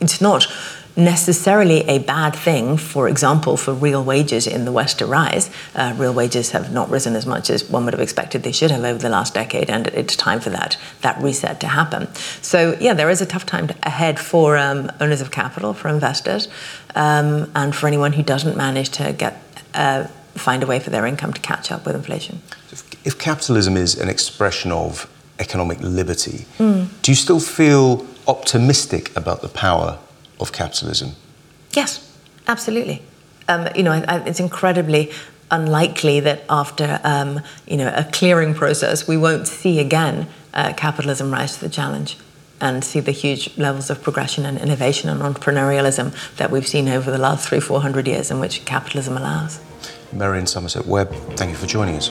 it's 0.00 0.20
not 0.20 0.46
necessarily 0.96 1.80
a 1.88 1.98
bad 1.98 2.36
thing, 2.36 2.76
for 2.76 3.08
example, 3.08 3.56
for 3.56 3.74
real 3.74 4.04
wages 4.04 4.46
in 4.46 4.64
the 4.64 4.72
West 4.72 4.98
to 5.00 5.06
rise. 5.06 5.50
Uh, 5.74 5.94
real 5.96 6.14
wages 6.14 6.52
have 6.52 6.72
not 6.72 6.88
risen 6.88 7.16
as 7.16 7.26
much 7.26 7.50
as 7.50 7.68
one 7.68 7.84
would 7.84 7.94
have 7.94 8.00
expected 8.00 8.42
they 8.42 8.52
should 8.52 8.70
have 8.70 8.84
over 8.84 8.98
the 8.98 9.08
last 9.08 9.34
decade, 9.34 9.68
and 9.68 9.88
it's 9.88 10.14
time 10.14 10.40
for 10.40 10.50
that, 10.50 10.76
that 11.00 11.20
reset 11.20 11.60
to 11.60 11.66
happen. 11.68 12.12
So, 12.42 12.76
yeah, 12.80 12.94
there 12.94 13.10
is 13.10 13.20
a 13.20 13.26
tough 13.26 13.44
time 13.44 13.70
ahead 13.82 14.20
for 14.20 14.56
um, 14.56 14.90
owners 15.00 15.20
of 15.20 15.30
capital, 15.30 15.74
for 15.74 15.88
investors, 15.88 16.48
um, 16.94 17.50
and 17.54 17.74
for 17.74 17.86
anyone 17.86 18.12
who 18.12 18.22
doesn't 18.22 18.56
manage 18.56 18.90
to 18.90 19.12
get 19.12 19.40
uh, 19.74 20.06
find 20.34 20.62
a 20.62 20.66
way 20.66 20.78
for 20.80 20.90
their 20.90 21.06
income 21.06 21.32
to 21.32 21.40
catch 21.40 21.70
up 21.70 21.86
with 21.86 21.94
inflation. 21.94 22.40
if 23.04 23.18
capitalism 23.18 23.76
is 23.76 23.98
an 23.98 24.08
expression 24.08 24.72
of 24.72 25.08
economic 25.38 25.80
liberty, 25.80 26.46
mm. 26.58 26.88
do 27.02 27.10
you 27.10 27.16
still 27.16 27.40
feel 27.40 28.06
optimistic 28.26 29.16
about 29.16 29.42
the 29.42 29.48
power 29.48 29.98
of 30.40 30.52
capitalism? 30.52 31.12
Yes, 31.72 32.18
absolutely. 32.46 33.02
Um, 33.48 33.68
you 33.74 33.82
know, 33.82 33.92
I, 33.92 34.04
I, 34.08 34.18
it's 34.20 34.40
incredibly 34.40 35.12
unlikely 35.50 36.20
that 36.20 36.42
after 36.48 37.00
um, 37.04 37.40
you 37.66 37.76
know 37.76 37.92
a 37.94 38.04
clearing 38.04 38.54
process, 38.54 39.06
we 39.06 39.16
won't 39.16 39.46
see 39.46 39.80
again 39.80 40.28
uh, 40.54 40.72
capitalism 40.76 41.32
rise 41.32 41.54
to 41.54 41.60
the 41.60 41.68
challenge 41.68 42.16
and 42.60 42.84
see 42.84 43.00
the 43.00 43.12
huge 43.12 43.56
levels 43.58 43.90
of 43.90 44.02
progression 44.02 44.46
and 44.46 44.58
innovation 44.58 45.10
and 45.10 45.20
entrepreneurialism 45.20 46.14
that 46.36 46.50
we've 46.50 46.66
seen 46.66 46.88
over 46.88 47.10
the 47.10 47.18
last 47.18 47.48
three, 47.48 47.60
four 47.60 47.80
hundred 47.80 48.06
years 48.06 48.30
in 48.30 48.40
which 48.40 48.64
capitalism 48.64 49.16
allows. 49.16 49.60
Merryn 50.12 50.46
Somerset 50.46 50.86
Webb, 50.86 51.12
thank 51.36 51.50
you 51.50 51.56
for 51.56 51.66
joining 51.66 51.96
us. 51.96 52.10